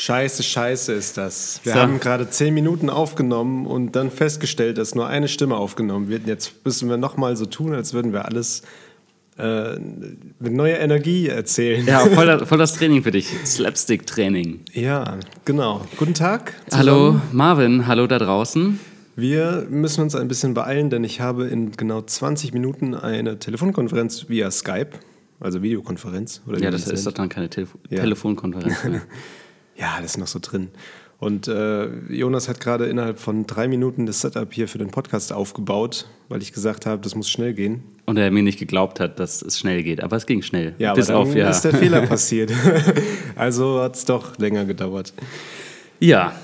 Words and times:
Scheiße, 0.00 0.42
scheiße 0.42 0.92
ist 0.94 1.18
das. 1.18 1.60
Wir 1.62 1.74
So. 1.74 1.78
haben 1.78 2.00
gerade 2.00 2.30
zehn 2.30 2.54
Minuten 2.54 2.88
aufgenommen 2.88 3.66
und 3.66 3.94
dann 3.96 4.10
festgestellt, 4.10 4.78
dass 4.78 4.94
nur 4.94 5.06
eine 5.06 5.28
Stimme 5.28 5.56
aufgenommen 5.56 6.08
wird. 6.08 6.26
Jetzt 6.26 6.64
müssen 6.64 6.88
wir 6.88 6.96
nochmal 6.96 7.36
so 7.36 7.44
tun, 7.44 7.74
als 7.74 7.92
würden 7.92 8.14
wir 8.14 8.24
alles 8.24 8.62
äh, 9.38 9.74
mit 10.38 10.52
neuer 10.54 10.78
Energie 10.78 11.28
erzählen. 11.28 11.86
Ja, 11.86 11.98
voll, 12.06 12.24
das- 12.38 12.48
voll 12.48 12.56
das 12.56 12.74
Training 12.76 13.02
für 13.02 13.10
dich. 13.10 13.28
Slapstick-Training. 13.44 14.60
Ja, 14.72 15.18
genau. 15.44 15.82
Guten 15.98 16.14
Tag. 16.14 16.54
Hallo 16.72 17.12
zusammen. 17.12 17.22
Marvin, 17.32 17.86
hallo 17.86 18.06
da 18.06 18.18
draußen. 18.18 18.80
Wir 19.16 19.66
müssen 19.68 20.00
uns 20.00 20.14
ein 20.14 20.28
bisschen 20.28 20.54
beeilen, 20.54 20.88
denn 20.88 21.04
ich 21.04 21.20
habe 21.20 21.46
in 21.48 21.72
genau 21.72 22.00
20 22.00 22.54
Minuten 22.54 22.94
eine 22.94 23.38
Telefonkonferenz 23.38 24.30
via 24.30 24.50
Skype, 24.50 24.92
also 25.40 25.62
Videokonferenz. 25.62 26.40
Oder 26.48 26.58
Ja, 26.58 26.70
das 26.70 26.86
ist 26.88 27.06
doch 27.06 27.12
dann 27.12 27.28
keine 27.28 27.50
Telefo 27.50 27.76
Ja. 27.90 28.00
Telefonkonferenz 28.00 28.82
mehr. 28.84 29.02
Ja, 29.80 29.96
das 30.00 30.12
ist 30.12 30.18
noch 30.18 30.26
so 30.26 30.38
drin. 30.40 30.68
Und 31.18 31.48
äh, 31.48 31.86
Jonas 32.08 32.48
hat 32.48 32.60
gerade 32.60 32.86
innerhalb 32.86 33.18
von 33.18 33.46
drei 33.46 33.68
Minuten 33.68 34.06
das 34.06 34.22
Setup 34.22 34.52
hier 34.52 34.68
für 34.68 34.78
den 34.78 34.90
Podcast 34.90 35.32
aufgebaut, 35.32 36.06
weil 36.28 36.40
ich 36.40 36.52
gesagt 36.52 36.86
habe, 36.86 37.02
das 37.02 37.14
muss 37.14 37.28
schnell 37.28 37.52
gehen. 37.52 37.82
Und 38.06 38.16
er 38.16 38.30
mir 38.30 38.42
nicht 38.42 38.58
geglaubt 38.58 39.00
hat, 39.00 39.20
dass 39.20 39.42
es 39.42 39.58
schnell 39.58 39.82
geht. 39.82 40.02
Aber 40.02 40.16
es 40.16 40.24
ging 40.24 40.40
schnell. 40.40 40.74
Ja, 40.78 40.94
Bis 40.94 41.10
auf, 41.10 41.34
ja. 41.34 41.50
ist 41.50 41.60
der 41.62 41.74
Fehler 41.74 42.02
passiert. 42.06 42.52
also 43.36 43.80
hat 43.80 43.96
es 43.96 44.04
doch 44.06 44.38
länger 44.38 44.64
gedauert. 44.64 45.12
ja, 45.98 46.34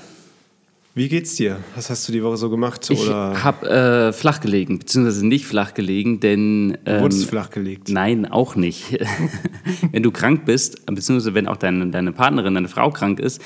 Wie 0.97 1.09
geht's 1.09 1.35
dir? 1.35 1.59
Was 1.75 1.91
hast 1.91 2.07
du 2.07 2.11
die 2.11 2.23
Woche 2.23 2.37
so 2.37 2.49
gemacht? 2.49 2.89
ich 2.89 3.07
habe 3.07 3.69
äh, 3.69 4.13
flach 4.13 4.41
gelegen, 4.41 4.79
beziehungsweise 4.79 5.27
nicht 5.27 5.45
flach 5.45 5.75
gelegen, 5.75 6.19
denn. 6.19 6.75
Ähm, 6.87 7.03
wurdest 7.03 7.21
du 7.21 7.27
flachgelegt? 7.27 7.89
Nein, 7.89 8.25
auch 8.25 8.55
nicht. 8.55 8.97
wenn 9.91 10.01
du 10.01 10.09
krank 10.09 10.45
bist, 10.45 10.83
beziehungsweise 10.87 11.35
wenn 11.35 11.47
auch 11.47 11.57
deine, 11.57 11.85
deine 11.91 12.13
Partnerin, 12.13 12.55
deine 12.55 12.67
Frau 12.67 12.89
krank 12.89 13.19
ist 13.19 13.43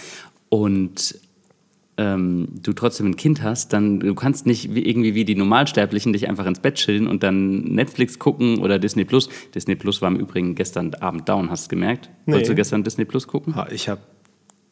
und 0.48 1.20
ähm, 1.98 2.48
du 2.64 2.72
trotzdem 2.72 3.08
ein 3.08 3.18
Kind 3.18 3.44
hast, 3.44 3.74
dann 3.74 4.00
du 4.00 4.16
kannst 4.16 4.46
nicht 4.46 4.74
wie, 4.74 4.88
irgendwie 4.88 5.14
wie 5.14 5.26
die 5.26 5.36
Normalsterblichen 5.36 6.14
dich 6.14 6.30
einfach 6.30 6.46
ins 6.46 6.62
Bett 6.62 6.76
chillen 6.76 7.06
und 7.06 7.22
dann 7.22 7.64
Netflix 7.64 8.18
gucken 8.18 8.60
oder 8.60 8.80
Disney 8.80 9.04
Plus. 9.04 9.28
Disney 9.54 9.76
Plus 9.76 10.02
war 10.02 10.10
im 10.10 10.16
Übrigen 10.16 10.56
gestern 10.56 10.94
Abend 10.94 11.28
down, 11.28 11.50
hast 11.50 11.66
du 11.66 11.76
gemerkt? 11.76 12.10
Nee. 12.26 12.32
Wolltest 12.32 12.52
du 12.52 12.56
gestern 12.56 12.86
Disney 12.86 13.04
Plus 13.04 13.28
gucken? 13.28 13.54
Ah, 13.58 13.68
Ich 13.70 13.90
habe 13.90 14.00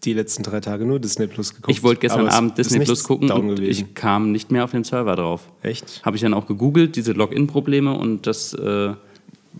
die 0.05 0.14
letzten 0.14 0.44
drei 0.44 0.61
Tage 0.61 0.86
nur 0.86 1.00
Disney 1.00 1.28
Plus 1.28 1.53
geguckt. 1.53 1.75
Ich 1.75 1.83
wollte 1.83 2.02
gestern 2.02 2.28
Abend 2.28 2.58
Disney 2.58 2.80
Plus 2.80 3.03
gucken 3.03 3.31
und 3.31 3.55
gewesen. 3.55 3.69
ich 3.69 3.94
kam 3.95 4.31
nicht 4.31 4.50
mehr 4.52 4.64
auf 4.64 4.72
den 4.72 4.83
Server 4.83 5.16
drauf. 5.16 5.42
Echt? 5.61 6.02
Habe 6.05 6.16
ich 6.16 6.22
dann 6.22 6.33
auch 6.33 6.47
gegoogelt, 6.47 6.95
diese 6.95 7.11
Login-Probleme 7.11 7.94
und 7.94 8.25
das 8.25 8.53
äh, 8.53 8.94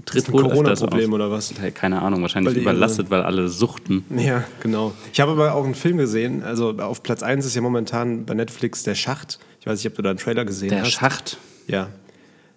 tritt 0.06 0.28
ein 0.28 0.34
wohl 0.34 0.44
Corona-Problem 0.44 1.12
oder 1.12 1.30
was? 1.30 1.54
Keine 1.74 2.02
Ahnung, 2.02 2.22
wahrscheinlich 2.22 2.56
Weil 2.56 2.62
überlastet, 2.62 3.10
weil 3.10 3.22
alle 3.22 3.50
suchten. 3.50 4.06
Ja, 4.18 4.46
genau. 4.62 4.94
Ich 5.12 5.20
habe 5.20 5.32
aber 5.32 5.54
auch 5.56 5.66
einen 5.66 5.76
Film 5.76 5.98
gesehen. 5.98 6.42
Also 6.44 6.70
auf 6.78 7.04
Platz 7.04 7.22
1 7.22 7.46
ist 7.46 7.56
ja 7.56 7.62
momentan 7.62 8.26
bei 8.26 8.34
Netflix 8.34 8.84
Der 8.84 8.96
Schacht. 8.96 9.40
Ich 9.60 9.68
weiß 9.68 9.80
nicht, 9.80 9.88
ob 9.88 9.96
du 9.96 10.02
da 10.02 10.12
einen 10.12 10.20
Trailer 10.20 10.46
gesehen 10.46 10.70
Der 10.70 10.82
hast. 10.82 10.92
Schacht. 10.92 11.38
Ja. 11.68 11.90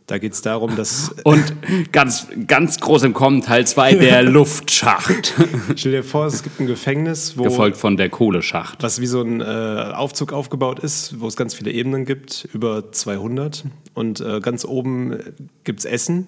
Da 0.06 0.18
geht 0.18 0.32
es 0.32 0.42
darum, 0.42 0.76
dass. 0.76 1.14
Und 1.24 1.54
ganz, 1.92 2.26
ganz 2.46 2.80
groß 2.80 3.04
im 3.04 3.14
Kommen 3.14 3.42
Teil 3.42 3.66
2, 3.66 3.94
der 3.94 4.22
Luftschacht. 4.24 5.34
Stell 5.76 5.92
dir 5.92 6.02
vor, 6.02 6.26
es 6.26 6.42
gibt 6.42 6.60
ein 6.60 6.66
Gefängnis, 6.66 7.38
wo. 7.38 7.44
Gefolgt 7.44 7.76
von 7.76 7.96
der 7.96 8.08
Kohleschacht. 8.08 8.82
was 8.82 9.00
wie 9.00 9.06
so 9.06 9.22
ein 9.22 9.40
äh, 9.40 9.44
Aufzug 9.44 10.32
aufgebaut 10.32 10.80
ist, 10.80 11.20
wo 11.20 11.28
es 11.28 11.36
ganz 11.36 11.54
viele 11.54 11.70
Ebenen 11.70 12.04
gibt, 12.04 12.48
über 12.52 12.90
200. 12.90 13.64
Und 13.94 14.20
äh, 14.20 14.40
ganz 14.40 14.64
oben 14.64 15.18
gibt 15.64 15.80
es 15.80 15.84
Essen. 15.84 16.26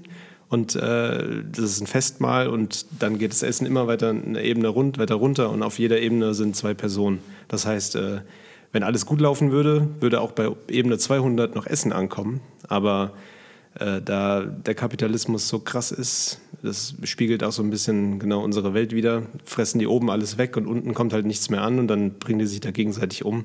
Und 0.49 0.77
äh, 0.77 1.43
das 1.51 1.65
ist 1.65 1.81
ein 1.81 1.87
Festmahl 1.87 2.49
und 2.49 2.87
dann 3.01 3.19
geht 3.19 3.33
das 3.33 3.43
Essen 3.43 3.67
immer 3.67 3.89
weiter 3.89 4.11
eine 4.11 4.43
Ebene 4.43 4.69
rund, 4.69 4.99
weiter 4.99 5.17
runter 5.17 5.51
und 5.51 5.65
auf 5.65 5.81
jeder 5.81 6.01
Ebene 6.01 6.33
sind 6.35 6.55
zwei 6.55 6.75
Personen. 6.75 7.19
Das 7.49 7.67
heißt, 7.67 7.97
äh, 7.97 8.21
wenn 8.71 8.83
alles 8.83 9.05
gut 9.07 9.21
laufen 9.21 9.51
würde, 9.51 9.89
würde 10.01 10.21
auch 10.21 10.33
bei 10.33 10.51
Ebene 10.69 10.99
200 10.99 11.55
noch 11.55 11.67
Essen 11.67 11.93
ankommen. 11.93 12.41
Aber 12.69 13.13
äh, 13.79 14.01
da 14.03 14.43
der 14.43 14.75
Kapitalismus 14.75 15.49
so 15.49 15.59
krass 15.59 15.91
ist, 15.93 16.41
das 16.63 16.95
spiegelt 17.05 17.43
auch 17.45 17.53
so 17.53 17.63
ein 17.63 17.71
bisschen 17.71 18.19
genau 18.19 18.43
unsere 18.43 18.73
Welt 18.75 18.93
wieder, 18.93 19.25
fressen 19.45 19.79
die 19.79 19.87
oben 19.87 20.11
alles 20.11 20.39
weg 20.39 20.57
und 20.57 20.67
unten 20.67 20.95
kommt 20.95 21.13
halt 21.13 21.27
nichts 21.27 21.51
mehr 21.51 21.63
an 21.63 21.79
und 21.79 21.89
dann 21.89 22.19
bringen 22.19 22.39
die 22.39 22.47
sich 22.47 22.61
da 22.61 22.71
gegenseitig 22.71 23.25
um 23.25 23.45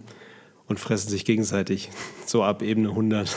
und 0.67 0.79
fressen 0.79 1.09
sich 1.09 1.25
gegenseitig, 1.25 1.89
so 2.25 2.43
ab 2.43 2.61
Ebene 2.61 2.89
100. 2.89 3.35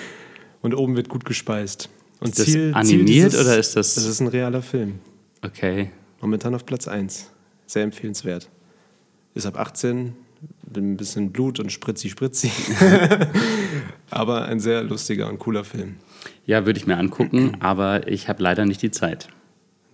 und 0.62 0.74
oben 0.74 0.96
wird 0.96 1.08
gut 1.08 1.24
gespeist. 1.24 1.88
Und 2.20 2.36
Ist 2.38 2.54
das 2.54 2.74
animiert 2.74 3.34
oder 3.34 3.58
ist 3.58 3.76
das- 3.76 3.94
Das 3.94 4.04
ist 4.04 4.20
ein 4.20 4.28
realer 4.28 4.62
Film. 4.62 4.98
Okay. 5.42 5.90
Momentan 6.20 6.54
auf 6.54 6.64
Platz 6.64 6.88
1. 6.88 7.30
Sehr 7.66 7.82
empfehlenswert. 7.82 8.48
Ist 9.34 9.46
ab 9.46 9.58
18, 9.58 10.04
mit 10.06 10.14
ein 10.74 10.96
bisschen 10.96 11.32
Blut 11.32 11.60
und 11.60 11.70
spritzi 11.70 12.08
spritzi. 12.10 12.50
Aber 14.10 14.46
ein 14.46 14.60
sehr 14.60 14.82
lustiger 14.82 15.28
und 15.28 15.38
cooler 15.38 15.64
Film. 15.64 15.96
Ja, 16.46 16.66
würde 16.66 16.78
ich 16.78 16.86
mir 16.86 16.96
angucken, 16.96 17.56
aber 17.60 18.08
ich 18.08 18.28
habe 18.28 18.42
leider 18.42 18.64
nicht 18.64 18.82
die 18.82 18.90
Zeit. 18.90 19.28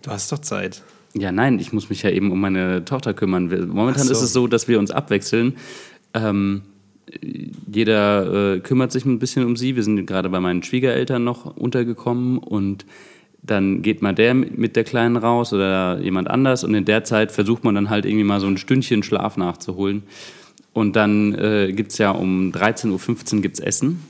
Du 0.01 0.11
hast 0.11 0.31
doch 0.31 0.39
Zeit. 0.39 0.83
Ja, 1.13 1.31
nein, 1.31 1.59
ich 1.59 1.73
muss 1.73 1.89
mich 1.89 2.03
ja 2.03 2.09
eben 2.09 2.31
um 2.31 2.39
meine 2.39 2.85
Tochter 2.85 3.13
kümmern. 3.13 3.49
Momentan 3.67 4.03
so. 4.03 4.13
ist 4.13 4.21
es 4.21 4.33
so, 4.33 4.47
dass 4.47 4.67
wir 4.67 4.79
uns 4.79 4.91
abwechseln. 4.91 5.57
Ähm, 6.13 6.63
jeder 7.67 8.55
äh, 8.55 8.59
kümmert 8.59 8.91
sich 8.91 9.05
ein 9.05 9.19
bisschen 9.19 9.45
um 9.45 9.57
sie. 9.57 9.75
Wir 9.75 9.83
sind 9.83 10.05
gerade 10.05 10.29
bei 10.29 10.39
meinen 10.39 10.63
Schwiegereltern 10.63 11.23
noch 11.23 11.57
untergekommen 11.57 12.37
und 12.37 12.85
dann 13.43 13.81
geht 13.81 14.01
mal 14.01 14.13
der 14.13 14.33
mit 14.35 14.75
der 14.75 14.83
Kleinen 14.83 15.17
raus 15.17 15.51
oder 15.51 15.99
jemand 15.99 16.29
anders 16.29 16.63
und 16.63 16.75
in 16.75 16.85
der 16.85 17.03
Zeit 17.03 17.31
versucht 17.31 17.63
man 17.63 17.75
dann 17.75 17.89
halt 17.89 18.05
irgendwie 18.05 18.23
mal 18.23 18.39
so 18.39 18.47
ein 18.47 18.57
Stündchen 18.57 19.03
Schlaf 19.03 19.35
nachzuholen. 19.35 20.03
Und 20.73 20.95
dann 20.95 21.33
äh, 21.35 21.73
gibt 21.73 21.91
es 21.91 21.97
ja 21.97 22.11
um 22.11 22.51
13.15 22.51 23.35
Uhr 23.35 23.41
gibt's 23.41 23.59
Essen 23.59 24.01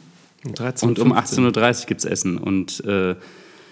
Um 0.45 0.53
13 0.53 0.89
und 0.89 0.99
um 0.99 1.13
18.30 1.13 1.81
Uhr 1.81 1.85
gibt 1.87 2.01
es 2.01 2.05
Essen. 2.05 2.37
Und 2.37 2.83
äh, 2.85 3.15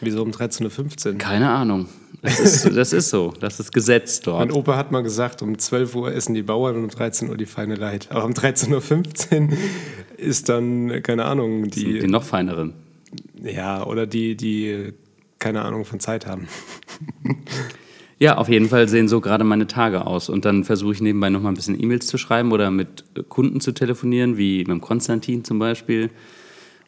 Wieso 0.01 0.23
um 0.23 0.31
13.15 0.31 1.07
Uhr? 1.11 1.17
keine 1.17 1.49
Ahnung. 1.49 1.87
Das 2.21 2.39
ist, 2.39 2.65
das 2.75 2.93
ist 2.93 3.09
so. 3.09 3.33
Das 3.39 3.59
ist 3.59 3.71
Gesetz 3.73 4.21
dort. 4.21 4.39
Mein 4.39 4.51
Opa 4.51 4.75
hat 4.75 4.91
mal 4.91 5.03
gesagt, 5.03 5.41
um 5.41 5.57
12 5.57 5.95
Uhr 5.95 6.13
essen 6.13 6.33
die 6.33 6.41
Bauern 6.41 6.75
und 6.77 6.83
um 6.85 6.89
13 6.89 7.29
Uhr 7.29 7.37
die 7.37 7.45
feine 7.45 7.75
Leid. 7.75 8.07
Aber 8.11 8.25
um 8.25 8.31
13.15 8.31 9.49
Uhr 9.51 9.57
ist 10.17 10.49
dann, 10.49 11.01
keine 11.03 11.25
Ahnung, 11.25 11.69
Die 11.69 11.99
die, 11.99 12.07
noch 12.07 12.23
feineren. 12.23 12.73
ja, 13.43 13.85
oder 13.85 14.05
die, 14.07 14.35
die 14.35 14.93
keine 15.37 15.61
Ahnung 15.61 15.85
von 15.85 15.99
Zeit 15.99 16.25
haben. 16.25 16.47
Ja, 18.21 18.35
auf 18.35 18.49
jeden 18.49 18.67
Fall 18.67 18.89
sehen 18.89 19.07
so 19.07 19.21
gerade 19.21 19.45
meine 19.45 19.65
Tage 19.65 20.05
aus. 20.05 20.27
Und 20.27 20.43
dann 20.43 20.65
versuche 20.65 20.91
ich 20.91 21.01
nebenbei 21.01 21.29
noch 21.29 21.41
mal 21.41 21.49
ein 21.49 21.55
bisschen 21.55 21.81
E-Mails 21.81 22.05
zu 22.05 22.17
schreiben 22.17 22.51
oder 22.51 22.69
mit 22.69 23.05
Kunden 23.29 23.61
zu 23.61 23.71
telefonieren, 23.71 24.37
wie 24.37 24.59
mit 24.59 24.67
dem 24.67 24.81
Konstantin 24.81 25.45
zum 25.45 25.57
Beispiel. 25.57 26.09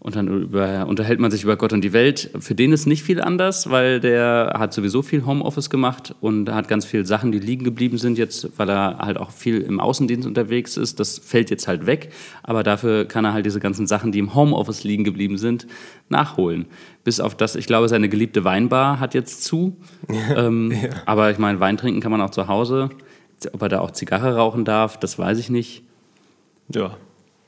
Und 0.04 0.16
dann 0.16 0.28
über, 0.28 0.88
unterhält 0.88 1.20
man 1.20 1.30
sich 1.30 1.44
über 1.44 1.58
Gott 1.58 1.74
und 1.74 1.84
die 1.84 1.94
Welt. 1.94 2.32
Für 2.40 2.56
den 2.56 2.74
ist 2.74 2.88
nicht 2.88 3.04
viel 3.04 3.22
anders, 3.22 3.70
weil 3.70 4.00
der 4.00 4.56
hat 4.58 4.74
sowieso 4.74 5.04
viel 5.04 5.28
Homeoffice 5.28 5.70
gemacht 5.70 6.16
und 6.22 6.52
hat 6.52 6.68
ganz 6.68 6.86
viele 6.86 7.06
Sachen, 7.06 7.32
die 7.32 7.38
liegen 7.38 7.64
geblieben 7.64 8.00
sind 8.00 8.18
jetzt, 8.18 8.50
weil 8.58 8.68
er 8.68 8.98
halt 8.98 9.18
auch 9.20 9.30
viel 9.30 9.62
im 9.62 9.80
Außendienst 9.80 10.28
unterwegs 10.28 10.76
ist. 10.76 11.00
Das 11.00 11.20
fällt 11.20 11.52
jetzt 11.52 11.68
halt 11.68 11.86
weg. 11.86 12.12
Aber 12.42 12.64
dafür 12.64 13.06
kann 13.06 13.26
er 13.26 13.34
halt 13.34 13.46
diese 13.46 13.60
ganzen 13.60 13.86
Sachen, 13.86 14.12
die 14.12 14.18
im 14.18 14.34
Homeoffice 14.34 14.84
liegen 14.84 15.04
geblieben 15.04 15.38
sind, 15.38 15.68
nachholen. 16.10 16.66
Bis 17.04 17.20
auf 17.20 17.36
das, 17.36 17.56
ich 17.56 17.68
glaube, 17.68 17.88
seine 17.88 18.10
geliebte 18.10 18.44
Weinbar 18.44 19.00
hat 19.00 19.14
jetzt 19.14 19.44
zu. 19.44 19.78
ähm, 20.36 20.74
Aber 21.06 21.30
ich 21.30 21.38
meine, 21.38 21.60
Wein 21.60 21.78
trinken 21.78 22.02
kann 22.02 22.12
man 22.12 22.22
auch 22.22 22.32
zu 22.32 22.48
Hause. 22.48 22.90
Ob 23.54 23.62
er 23.62 23.70
da 23.70 23.80
auch 23.82 23.92
Zigarre 23.92 24.36
rauchen 24.36 24.66
darf, 24.66 24.98
das 24.98 25.20
weiß 25.20 25.38
ich 25.38 25.52
nicht. 25.52 25.84
Ja, 26.74 26.98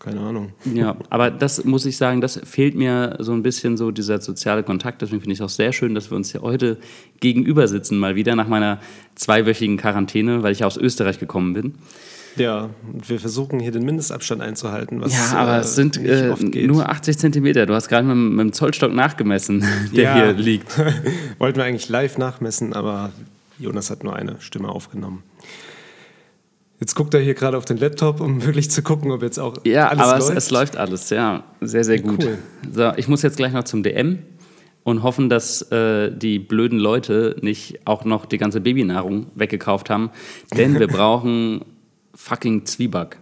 keine 0.04 0.20
Ahnung. 0.20 0.52
Ja, 0.66 0.98
aber 1.10 1.32
das 1.32 1.64
muss 1.64 1.86
ich 1.86 1.96
sagen, 1.96 2.20
das 2.20 2.40
fehlt 2.44 2.76
mir 2.76 3.16
so 3.20 3.32
ein 3.32 3.42
bisschen 3.42 3.78
so 3.78 3.90
dieser 3.90 4.20
soziale 4.20 4.62
Kontakt. 4.64 5.02
Deswegen 5.02 5.22
finde 5.22 5.34
ich 5.34 5.40
es 5.40 5.46
auch 5.46 5.50
sehr 5.50 5.72
schön, 5.72 5.96
dass 5.96 6.12
wir 6.12 6.18
uns 6.18 6.32
hier 6.32 6.42
heute 6.42 6.78
gegenüber 7.22 7.68
sitzen, 7.70 7.98
mal 8.00 8.16
wieder 8.16 8.36
nach 8.36 8.48
meiner 8.50 8.80
zweiwöchigen 9.16 9.78
Quarantäne, 9.78 10.44
weil 10.44 10.52
ich 10.52 10.66
aus 10.66 10.76
Österreich 10.76 11.20
gekommen 11.20 11.54
bin. 11.54 11.76
Ja, 12.36 12.70
und 12.92 13.08
wir 13.10 13.20
versuchen 13.20 13.60
hier 13.60 13.72
den 13.72 13.86
Mindestabstand 13.86 14.42
einzuhalten, 14.42 15.00
was 15.02 15.14
Ja, 15.14 15.38
aber 15.38 15.58
äh, 15.58 15.60
es 15.62 15.76
sind 15.76 15.98
äh, 15.98 16.34
nur 16.66 16.90
80 16.90 17.18
Zentimeter. 17.18 17.66
Du 17.66 17.74
hast 17.74 17.88
gerade 17.90 18.06
mit, 18.08 18.16
mit 18.18 18.40
dem 18.40 18.54
Zollstock 18.54 18.92
nachgemessen, 18.94 19.64
der 19.96 20.04
Ja. 20.04 20.14
hier 20.16 20.34
liegt. 20.34 20.78
Wollten 21.38 21.58
wir 21.58 21.64
eigentlich 21.64 21.90
live 21.90 22.18
nachmessen, 22.18 22.74
aber 22.74 23.12
Jonas 23.60 23.90
hat 23.90 24.04
nur 24.04 24.16
eine 24.16 24.42
Stimme 24.42 24.70
aufgenommen. 24.70 25.24
Jetzt 26.84 26.96
guckt 26.96 27.14
er 27.14 27.22
hier 27.22 27.34
gerade 27.34 27.56
auf 27.58 27.64
den 27.64 27.78
Laptop, 27.78 28.20
um 28.20 28.44
wirklich 28.44 28.70
zu 28.70 28.82
gucken, 28.84 29.10
ob 29.12 29.24
jetzt 29.24 29.40
auch 29.40 29.56
Ja, 29.64 29.88
alles 29.88 30.02
aber 30.02 30.20
läuft. 30.20 30.32
Es, 30.32 30.44
es 30.44 30.52
läuft 30.52 30.76
alles, 30.76 31.10
ja. 31.12 31.46
Sehr, 31.62 31.86
sehr 31.86 32.02
gut. 32.02 32.22
Cool. 32.22 32.38
So, 32.74 32.92
ich 32.98 33.08
muss 33.08 33.22
jetzt 33.22 33.38
gleich 33.38 33.54
noch 33.54 33.64
zum 33.64 33.84
DM 33.84 34.20
und 34.84 35.02
hoffen, 35.02 35.30
dass 35.30 35.62
äh, 35.72 36.12
die 36.12 36.40
blöden 36.40 36.78
Leute 36.80 37.38
nicht 37.40 37.80
auch 37.88 38.04
noch 38.04 38.26
die 38.26 38.38
ganze 38.38 38.60
Babynahrung 38.60 39.28
weggekauft 39.34 39.90
haben. 39.90 40.10
Denn 40.58 40.78
wir 40.78 40.88
brauchen 40.90 41.64
fucking 42.16 42.66
Zwieback. 42.66 43.18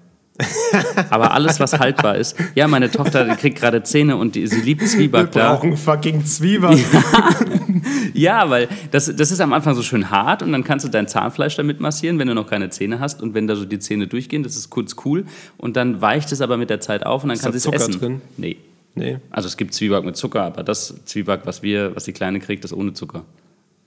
Aber 1.12 1.32
alles, 1.32 1.60
was 1.60 1.78
haltbar 1.78 2.16
ist. 2.16 2.36
Ja, 2.56 2.68
meine 2.68 2.90
Tochter 2.90 3.26
die 3.26 3.36
kriegt 3.36 3.60
gerade 3.60 3.84
Zähne 3.84 4.18
und 4.18 4.34
die, 4.34 4.48
sie 4.48 4.62
liebt 4.62 4.82
Wir 4.82 4.88
Zwieback 4.88 5.32
da. 5.34 5.54
brauchen 5.54 5.78
fucking 5.78 6.26
Zwieback. 6.26 6.80
Ja, 6.80 7.36
weil 8.50 8.68
das, 8.92 9.14
das 9.16 9.32
ist 9.32 9.40
am 9.42 9.54
Anfang 9.54 9.76
so 9.76 9.84
schön 9.84 10.10
hart 10.10 10.44
und 10.44 10.52
dann 10.52 10.64
kannst 10.64 10.86
du 10.86 10.90
dein 10.90 11.08
Zahnfleisch 11.08 11.56
damit 11.56 11.80
massieren, 11.80 12.20
wenn 12.20 12.28
du 12.28 12.34
noch 12.36 12.48
keine 12.50 12.70
Zähne 12.70 13.00
hast 13.00 13.22
und 13.22 13.34
wenn 13.34 13.48
da 13.48 13.56
so 13.56 13.66
die 13.66 13.80
Zähne 13.80 14.08
durchgehen, 14.08 14.44
das 14.44 14.56
ist 14.56 14.70
kurz 14.70 14.96
cool 15.06 15.26
und 15.58 15.76
dann 15.76 16.02
weicht 16.02 16.32
es 16.32 16.42
aber 16.42 16.58
mit 16.58 16.70
der 16.70 16.80
Zeit 16.82 17.06
auf 17.06 17.24
und 17.24 17.30
dann 17.30 17.36
Ist 17.38 17.44
kannst 17.44 17.54
du 17.56 17.58
es 17.58 17.64
Zucker 17.64 17.76
essen. 17.78 18.00
drin? 18.00 18.22
Nee. 18.38 18.58
Nee. 18.96 19.20
Also 19.30 19.48
es 19.48 19.56
gibt 19.56 19.74
Zwieback 19.74 20.04
mit 20.04 20.18
Zucker, 20.18 20.44
aber 20.44 20.64
das 20.64 20.94
Zwieback, 21.06 21.42
was 21.46 21.64
wir, 21.64 21.96
was 21.96 22.04
die 22.04 22.12
Kleine 22.14 22.40
kriegt, 22.42 22.66
ist 22.66 22.74
ohne 22.74 22.94
Zucker. 22.94 23.24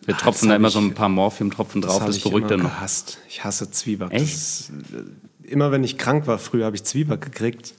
Wir 0.07 0.15
Ah, 0.15 0.19
tropfen 0.19 0.49
das 0.49 0.53
da 0.53 0.57
immer 0.57 0.69
ich- 0.69 0.75
so 0.75 0.81
ein 0.81 0.95
paar 0.95 1.09
Morphium-Tropfen 1.11 1.83
drauf, 1.83 2.05
das, 2.07 2.17
ich 2.17 2.23
beruhigt 2.23 2.51
dann 2.51 2.61
noch. 2.61 2.71
gehasst. 2.71 3.19
Ich 3.29 3.45
hasse 3.45 3.71
Zwieback. 3.71 4.13
Echt? 4.13 4.23
Das 4.25 4.33
ist, 4.33 4.71
äh, 5.45 5.51
immer 5.51 5.73
wenn 5.73 5.85
ich 5.85 5.99
krank 5.99 6.27
war 6.27 6.39
früher, 6.39 6.65
habe 6.67 6.77
ich 6.77 6.85
Zwieback 6.85 7.21
gekriegt 7.21 7.75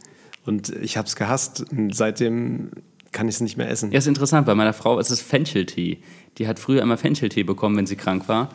und 0.46 0.70
ich 0.70 0.98
habe 0.98 1.08
es 1.08 1.16
gehasst. 1.16 1.66
Und 1.72 1.96
seitdem 1.96 2.70
kann 3.16 3.30
ich 3.30 3.36
es 3.36 3.42
nicht 3.42 3.56
mehr 3.58 3.70
essen. 3.70 3.92
Ja, 3.92 3.98
ist 3.98 4.08
interessant. 4.08 4.46
Bei 4.46 4.54
meiner 4.54 4.74
Frau 4.74 5.00
ist 5.00 5.10
es 5.10 5.22
Fencheltee. 5.22 6.00
Die 6.38 6.48
hat 6.48 6.60
früher 6.60 6.82
immer 6.82 6.98
Fencheltee 6.98 7.44
bekommen, 7.44 7.78
wenn 7.78 7.88
sie 7.88 7.96
krank 7.96 8.28
war. 8.28 8.50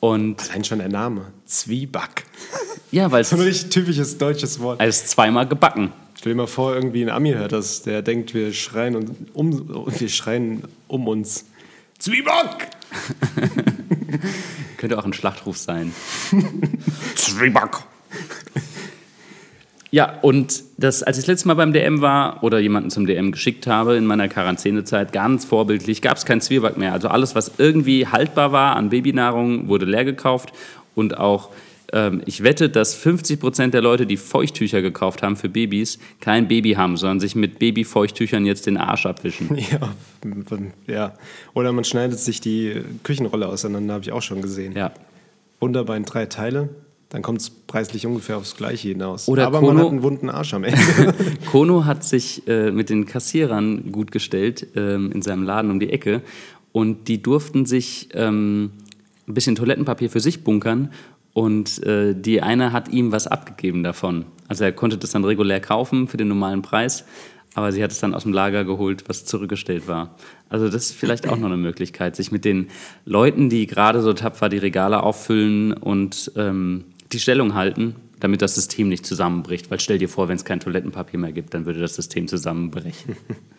Und 0.00 0.48
Allein 0.48 0.64
schon 0.64 0.78
der 0.78 0.88
Name. 0.88 1.32
Zwieback. 1.44 2.24
ja, 2.92 3.10
weil 3.10 3.20
es 3.22 3.32
ein 3.32 3.40
richtig 3.40 3.70
typisches 3.70 4.16
deutsches 4.16 4.60
Wort. 4.60 4.80
als 4.80 5.06
zweimal 5.06 5.48
gebacken. 5.48 5.92
Stell 6.16 6.32
dir 6.32 6.36
mal 6.36 6.46
vor, 6.46 6.74
irgendwie 6.74 7.02
ein 7.02 7.10
Ami 7.10 7.32
hört 7.32 7.52
das, 7.52 7.82
der 7.82 8.00
denkt, 8.02 8.32
wir 8.32 8.52
schreien, 8.52 8.94
und 8.94 9.10
um, 9.34 9.86
wir 9.98 10.08
schreien 10.08 10.62
um 10.86 11.08
uns. 11.08 11.44
Zwieback! 11.98 12.68
Könnte 14.76 14.98
auch 14.98 15.04
ein 15.04 15.12
Schlachtruf 15.12 15.58
sein. 15.58 15.92
Zwieback! 17.16 17.78
Ja, 19.90 20.18
und 20.20 20.64
das, 20.78 21.02
als 21.02 21.18
ich 21.18 21.24
das 21.24 21.28
letzte 21.28 21.48
Mal 21.48 21.54
beim 21.54 21.72
DM 21.72 22.00
war 22.00 22.42
oder 22.42 22.58
jemanden 22.58 22.90
zum 22.90 23.06
DM 23.06 23.32
geschickt 23.32 23.66
habe 23.66 23.96
in 23.96 24.04
meiner 24.04 24.28
Quarantänezeit, 24.28 25.12
ganz 25.12 25.44
vorbildlich, 25.44 26.02
gab 26.02 26.16
es 26.16 26.24
kein 26.24 26.40
Zwieback 26.40 26.76
mehr. 26.76 26.92
Also 26.92 27.08
alles, 27.08 27.34
was 27.34 27.52
irgendwie 27.58 28.06
haltbar 28.06 28.52
war 28.52 28.76
an 28.76 28.90
Babynahrung, 28.90 29.68
wurde 29.68 29.86
leer 29.86 30.04
gekauft. 30.04 30.52
Und 30.94 31.18
auch, 31.18 31.50
ähm, 31.92 32.22
ich 32.26 32.42
wette, 32.42 32.68
dass 32.68 32.94
50 32.94 33.38
Prozent 33.38 33.74
der 33.74 33.82
Leute, 33.82 34.06
die 34.06 34.16
Feuchttücher 34.16 34.82
gekauft 34.82 35.22
haben 35.22 35.36
für 35.36 35.48
Babys, 35.48 35.98
kein 36.20 36.48
Baby 36.48 36.72
haben, 36.72 36.96
sondern 36.96 37.20
sich 37.20 37.36
mit 37.36 37.58
Babyfeuchttüchern 37.58 38.44
jetzt 38.44 38.66
den 38.66 38.76
Arsch 38.76 39.06
abwischen. 39.06 39.56
Ja, 39.70 39.94
ja. 40.88 41.14
Oder 41.54 41.72
man 41.72 41.84
schneidet 41.84 42.18
sich 42.18 42.40
die 42.40 42.82
Küchenrolle 43.04 43.46
auseinander, 43.46 43.94
habe 43.94 44.02
ich 44.02 44.10
auch 44.10 44.22
schon 44.22 44.42
gesehen. 44.42 44.72
Ja. 44.74 44.92
Wunderbar 45.60 45.96
in 45.96 46.04
drei 46.04 46.26
Teile, 46.26 46.70
dann 47.08 47.22
kommt 47.22 47.40
es 47.40 47.50
preislich 47.50 48.06
ungefähr 48.06 48.36
aufs 48.36 48.56
Gleiche 48.56 48.88
hinaus. 48.88 49.28
Oder 49.28 49.46
Aber 49.46 49.60
man 49.60 49.70
Kono- 49.76 49.84
hat 49.84 49.90
einen 49.92 50.02
wunden 50.02 50.28
Arsch 50.30 50.54
am 50.54 50.64
Ende. 50.64 50.80
Kono 51.50 51.84
hat 51.84 52.02
sich 52.04 52.46
äh, 52.48 52.70
mit 52.72 52.90
den 52.90 53.06
Kassierern 53.06 53.92
gut 53.92 54.10
gestellt 54.10 54.66
ähm, 54.74 55.12
in 55.12 55.22
seinem 55.22 55.44
Laden 55.44 55.70
um 55.70 55.78
die 55.80 55.90
Ecke 55.90 56.22
und 56.72 57.06
die 57.08 57.22
durften 57.22 57.64
sich 57.64 58.08
ähm, 58.14 58.70
ein 59.28 59.34
bisschen 59.34 59.54
Toilettenpapier 59.56 60.10
für 60.10 60.20
sich 60.20 60.42
bunkern 60.44 60.90
und 61.32 61.82
äh, 61.84 62.14
die 62.14 62.42
eine 62.42 62.72
hat 62.72 62.88
ihm 62.88 63.12
was 63.12 63.26
abgegeben 63.26 63.82
davon. 63.82 64.24
Also 64.48 64.64
er 64.64 64.72
konnte 64.72 64.98
das 64.98 65.10
dann 65.10 65.24
regulär 65.24 65.60
kaufen 65.60 66.08
für 66.08 66.16
den 66.16 66.28
normalen 66.28 66.62
Preis, 66.62 67.04
aber 67.54 67.72
sie 67.72 67.82
hat 67.82 67.90
es 67.92 68.00
dann 68.00 68.14
aus 68.14 68.24
dem 68.24 68.32
Lager 68.32 68.64
geholt, 68.64 69.04
was 69.08 69.24
zurückgestellt 69.24 69.86
war. 69.88 70.14
Also 70.48 70.66
das 70.68 70.86
ist 70.90 70.96
vielleicht 70.96 71.28
auch 71.28 71.36
noch 71.36 71.46
eine 71.46 71.56
Möglichkeit, 71.56 72.14
sich 72.16 72.30
mit 72.32 72.44
den 72.44 72.68
Leuten, 73.04 73.48
die 73.48 73.66
gerade 73.66 74.02
so 74.02 74.12
tapfer 74.12 74.48
die 74.48 74.58
Regale 74.58 75.02
auffüllen 75.02 75.72
und 75.72 76.30
ähm, 76.36 76.84
die 77.12 77.20
Stellung 77.20 77.54
halten, 77.54 77.96
damit 78.20 78.42
das 78.42 78.54
System 78.54 78.88
nicht 78.88 79.06
zusammenbricht. 79.06 79.70
Weil 79.70 79.80
stell 79.80 79.98
dir 79.98 80.08
vor, 80.08 80.28
wenn 80.28 80.36
es 80.36 80.44
kein 80.44 80.60
Toilettenpapier 80.60 81.18
mehr 81.18 81.32
gibt, 81.32 81.54
dann 81.54 81.66
würde 81.66 81.80
das 81.80 81.94
System 81.94 82.28
zusammenbrechen. 82.28 83.16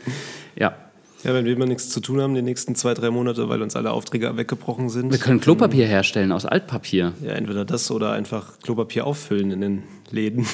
ja. 0.55 0.75
ja, 1.23 1.33
wenn 1.33 1.45
wir 1.45 1.53
immer 1.53 1.65
nichts 1.65 1.89
zu 1.89 1.99
tun 1.99 2.19
haben, 2.19 2.33
die 2.33 2.41
nächsten 2.41 2.75
zwei, 2.75 2.93
drei 2.93 3.09
Monate, 3.09 3.49
weil 3.49 3.61
uns 3.61 3.75
alle 3.75 3.91
Aufträge 3.91 4.35
weggebrochen 4.35 4.89
sind. 4.89 5.11
Wir 5.11 5.19
können 5.19 5.39
Klopapier 5.39 5.85
herstellen 5.85 6.31
aus 6.31 6.45
Altpapier. 6.45 7.13
ja, 7.21 7.31
entweder 7.31 7.65
das 7.65 7.91
oder 7.91 8.11
einfach 8.11 8.59
Klopapier 8.59 9.05
auffüllen 9.05 9.51
in 9.51 9.61
den 9.61 9.83
Läden. 10.09 10.47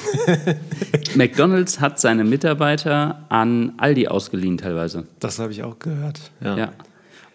McDonalds 1.14 1.80
hat 1.80 2.00
seine 2.00 2.24
Mitarbeiter 2.24 3.24
an 3.28 3.72
Aldi 3.78 4.08
ausgeliehen 4.08 4.58
teilweise. 4.58 5.06
Das 5.20 5.38
habe 5.38 5.52
ich 5.52 5.62
auch 5.62 5.78
gehört. 5.78 6.32
Ja. 6.42 6.56
Ja. 6.56 6.72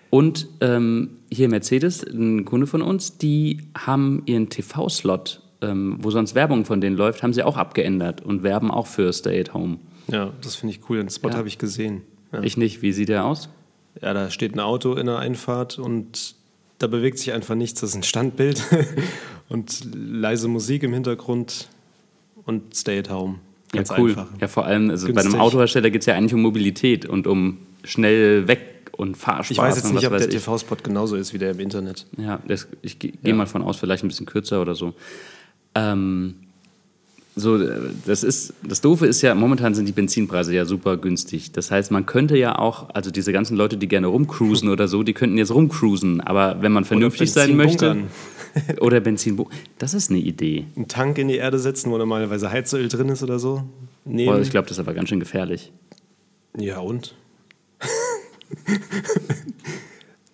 Und 0.09 0.47
ähm, 0.61 1.19
hier 1.31 1.49
Mercedes, 1.49 2.03
ein 2.03 2.45
Kunde 2.45 2.67
von 2.67 2.81
uns, 2.81 3.17
die 3.17 3.61
haben 3.77 4.23
ihren 4.25 4.49
TV-Slot, 4.49 5.41
ähm, 5.61 5.97
wo 6.01 6.11
sonst 6.11 6.35
Werbung 6.35 6.65
von 6.65 6.79
denen 6.81 6.95
läuft, 6.95 7.21
haben 7.23 7.33
sie 7.33 7.43
auch 7.43 7.57
abgeändert 7.57 8.21
und 8.21 8.43
werben 8.43 8.71
auch 8.71 8.87
für 8.87 9.11
Stay 9.13 9.39
at 9.39 9.53
Home. 9.53 9.77
Ja, 10.07 10.31
das 10.41 10.55
finde 10.55 10.75
ich 10.75 10.89
cool. 10.89 10.97
Den 10.97 11.09
Spot 11.09 11.29
Ja. 11.29 11.35
habe 11.35 11.47
ich 11.47 11.57
gesehen. 11.57 12.01
Ja. 12.31 12.41
Ich 12.43 12.57
nicht. 12.57 12.81
Wie 12.81 12.91
sieht 12.93 13.09
der 13.09 13.25
aus? 13.25 13.49
ja, 14.01 14.13
da 14.13 14.29
steht 14.29 14.53
ein 14.55 14.59
Auto 14.59 14.93
in 14.93 15.07
der 15.07 15.17
Einfahrt 15.19 15.77
und 15.79 16.35
da 16.77 16.87
bewegt 16.87 17.17
sich 17.19 17.33
einfach 17.33 17.55
nichts. 17.55 17.81
Das 17.81 17.89
ist 17.89 17.95
ein 17.97 18.03
Standbild 18.03 18.63
und 19.49 19.81
leise 19.93 20.47
Musik 20.47 20.83
im 20.83 20.93
Hintergrund 20.93 21.67
und 22.45 22.75
Stay 22.75 22.99
at 22.99 23.09
Home. 23.09 23.39
Ganz 23.73 23.89
ja, 23.89 23.99
cool. 23.99 24.09
einfach. 24.11 24.27
Ja, 24.39 24.47
vor 24.47 24.65
allem, 24.65 24.89
also 24.89 25.11
bei 25.13 25.21
einem. 25.21 25.35
Autohersteller 25.35 25.89
geht 25.89 26.01
es 26.01 26.05
ja 26.05 26.15
eigentlich 26.15 26.33
um 26.33 26.41
Mobilität 26.41 27.05
und 27.05 27.27
um 27.27 27.57
schnell 27.83 28.47
weg 28.47 28.91
und 28.93 29.15
Fahrspaß. 29.17 29.51
Ich 29.51 29.57
weiß 29.57 29.75
jetzt 29.75 29.93
nicht, 29.93 30.05
ob 30.07 30.17
der. 30.17 30.29
TV-Spot 30.29 30.77
genauso 30.81 31.15
ist 31.17 31.33
wie 31.33 31.37
der 31.37 31.51
im 31.51 31.59
Internet. 31.59 32.05
Ja, 32.17 32.39
das, 32.47 32.67
ich 32.81 32.99
gehe 32.99 33.13
Ja. 33.23 33.33
mal 33.35 33.45
von 33.47 33.61
aus, 33.61 33.77
vielleicht 33.77 34.03
ein 34.03 34.07
bisschen 34.07 34.25
kürzer 34.25 34.61
oder 34.61 34.75
so. 34.75 34.93
Ähm, 35.79 36.35
so, 37.35 37.57
äh, 37.57 37.79
das 38.05 38.23
ist, 38.23 38.53
das 38.67 38.81
Doofe 38.81 39.07
ist 39.07 39.21
ja, 39.21 39.33
momentan 39.33 39.73
sind 39.73 39.85
die 39.87 39.91
Benzinpreise 39.91 40.53
ja 40.53 40.65
super 40.65 40.97
günstig. 40.97 41.51
Das 41.51 41.71
heißt, 41.71 41.91
man 41.91 42.05
könnte 42.05 42.37
ja 42.37 42.57
auch, 42.57 42.89
also 42.93 43.11
diese 43.11 43.31
ganzen 43.31 43.55
Leute, 43.55 43.77
die 43.77 43.87
gerne 43.87 44.07
rumcruisen 44.07 44.69
oder 44.69 44.87
so, 44.87 45.03
die 45.03 45.13
könnten 45.13 45.37
jetzt 45.37 45.51
rumcruisen. 45.51 46.21
Aber 46.21 46.61
wenn 46.61 46.71
man 46.71 46.85
vernünftig 46.85 47.31
sein 47.31 47.55
möchte. 47.55 47.97
Oder 48.81 48.99
Benzin. 48.99 49.39
Das 49.77 49.93
ist 49.93 50.09
eine 50.09 50.17
Idee. 50.17 50.65
Einen 50.75 50.87
Tank 50.87 51.19
in 51.19 51.27
die 51.27 51.35
Erde 51.35 51.59
setzen, 51.59 51.91
wo 51.91 51.99
normalerweise 51.99 52.49
Heizöl 52.49 52.87
drin 52.87 53.09
ist 53.09 53.21
oder 53.21 53.37
so. 53.37 53.63
Nehmen. 54.05 54.33
Boah, 54.33 54.41
ich 54.41 54.49
glaube, 54.49 54.67
das 54.67 54.77
ist 54.77 54.79
aber 54.79 54.95
ganz 54.95 55.09
schön 55.09 55.19
gefährlich. 55.19 55.71
Ja, 56.57 56.79
und? 56.79 57.13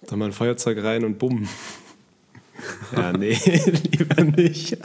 da 0.07 0.15
mal 0.15 0.27
ein 0.27 0.31
Feuerzeug 0.31 0.81
rein 0.81 1.03
und 1.03 1.19
bumm. 1.19 1.49
Ja, 2.95 3.13
nee, 3.13 3.37
lieber 3.91 4.23
nicht. 4.23 4.77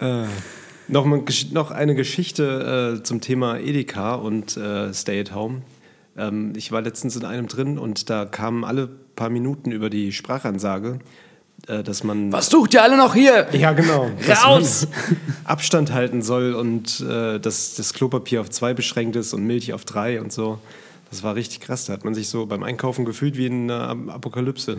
äh, 0.00 0.24
noch, 0.88 1.04
mal, 1.04 1.24
noch 1.52 1.70
eine 1.70 1.94
Geschichte 1.94 2.98
äh, 2.98 3.02
zum 3.02 3.20
Thema 3.20 3.58
Edeka 3.58 4.14
und 4.14 4.56
äh, 4.56 4.92
Stay 4.92 5.20
at 5.20 5.34
Home. 5.34 5.62
Ähm, 6.16 6.52
ich 6.56 6.72
war 6.72 6.82
letztens 6.82 7.16
in 7.16 7.24
einem 7.24 7.48
drin 7.48 7.78
und 7.78 8.10
da 8.10 8.24
kamen 8.24 8.64
alle 8.64 8.88
paar 9.20 9.30
Minuten 9.30 9.70
über 9.70 9.90
die 9.90 10.12
Sprachansage, 10.12 10.98
äh, 11.66 11.82
dass 11.82 12.04
man. 12.04 12.32
Was 12.32 12.48
sucht 12.48 12.72
ihr 12.74 12.82
alle 12.82 12.96
noch 12.96 13.14
hier? 13.14 13.48
Ja, 13.52 13.72
genau. 13.72 14.10
Raus! 14.44 14.88
Abstand 15.44 15.92
halten 15.92 16.22
soll 16.22 16.54
und 16.54 17.00
äh, 17.00 17.38
dass 17.38 17.74
das 17.74 17.92
Klopapier 17.92 18.40
auf 18.40 18.50
zwei 18.50 18.72
beschränkt 18.72 19.16
ist 19.16 19.34
und 19.34 19.44
Milch 19.46 19.72
auf 19.72 19.84
drei 19.84 20.20
und 20.20 20.32
so. 20.32 20.58
Das 21.10 21.22
war 21.22 21.34
richtig 21.34 21.60
krass. 21.60 21.86
Da 21.86 21.92
hat 21.92 22.04
man 22.04 22.14
sich 22.14 22.28
so 22.28 22.46
beim 22.46 22.62
Einkaufen 22.62 23.04
gefühlt 23.04 23.36
wie 23.36 23.46
in 23.46 23.70
einer 23.70 24.14
Apokalypse. 24.14 24.78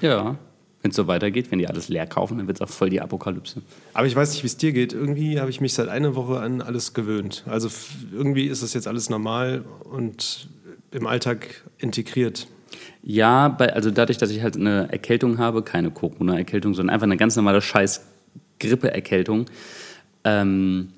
Ja. 0.00 0.36
Wenn 0.86 0.90
es 0.90 0.96
so 0.96 1.08
weitergeht, 1.08 1.50
wenn 1.50 1.58
die 1.58 1.66
alles 1.66 1.88
leer 1.88 2.06
kaufen, 2.06 2.38
dann 2.38 2.46
wird 2.46 2.58
es 2.58 2.60
auch 2.60 2.72
voll 2.72 2.90
die 2.90 3.00
Apokalypse. 3.00 3.60
Aber 3.92 4.06
ich 4.06 4.14
weiß 4.14 4.30
nicht, 4.30 4.44
wie 4.44 4.46
es 4.46 4.56
dir 4.56 4.72
geht. 4.72 4.92
Irgendwie 4.92 5.40
habe 5.40 5.50
ich 5.50 5.60
mich 5.60 5.74
seit 5.74 5.88
einer 5.88 6.14
Woche 6.14 6.38
an 6.38 6.62
alles 6.62 6.94
gewöhnt. 6.94 7.42
Also 7.46 7.68
irgendwie 8.12 8.44
ist 8.46 8.62
das 8.62 8.72
jetzt 8.72 8.86
alles 8.86 9.10
normal 9.10 9.64
und 9.82 10.48
im 10.92 11.08
Alltag 11.08 11.64
integriert. 11.78 12.46
Ja, 13.02 13.48
bei, 13.48 13.72
also 13.72 13.90
dadurch, 13.90 14.16
dass 14.18 14.30
ich 14.30 14.42
halt 14.42 14.54
eine 14.54 14.92
Erkältung 14.92 15.38
habe, 15.38 15.64
keine 15.64 15.90
Corona-Erkältung, 15.90 16.72
sondern 16.72 16.94
einfach 16.94 17.08
eine 17.08 17.16
ganz 17.16 17.34
normale 17.34 17.60
scheiß 17.60 18.06
Grippe-Erkältung, 18.60 19.46
ähm, 20.22 20.90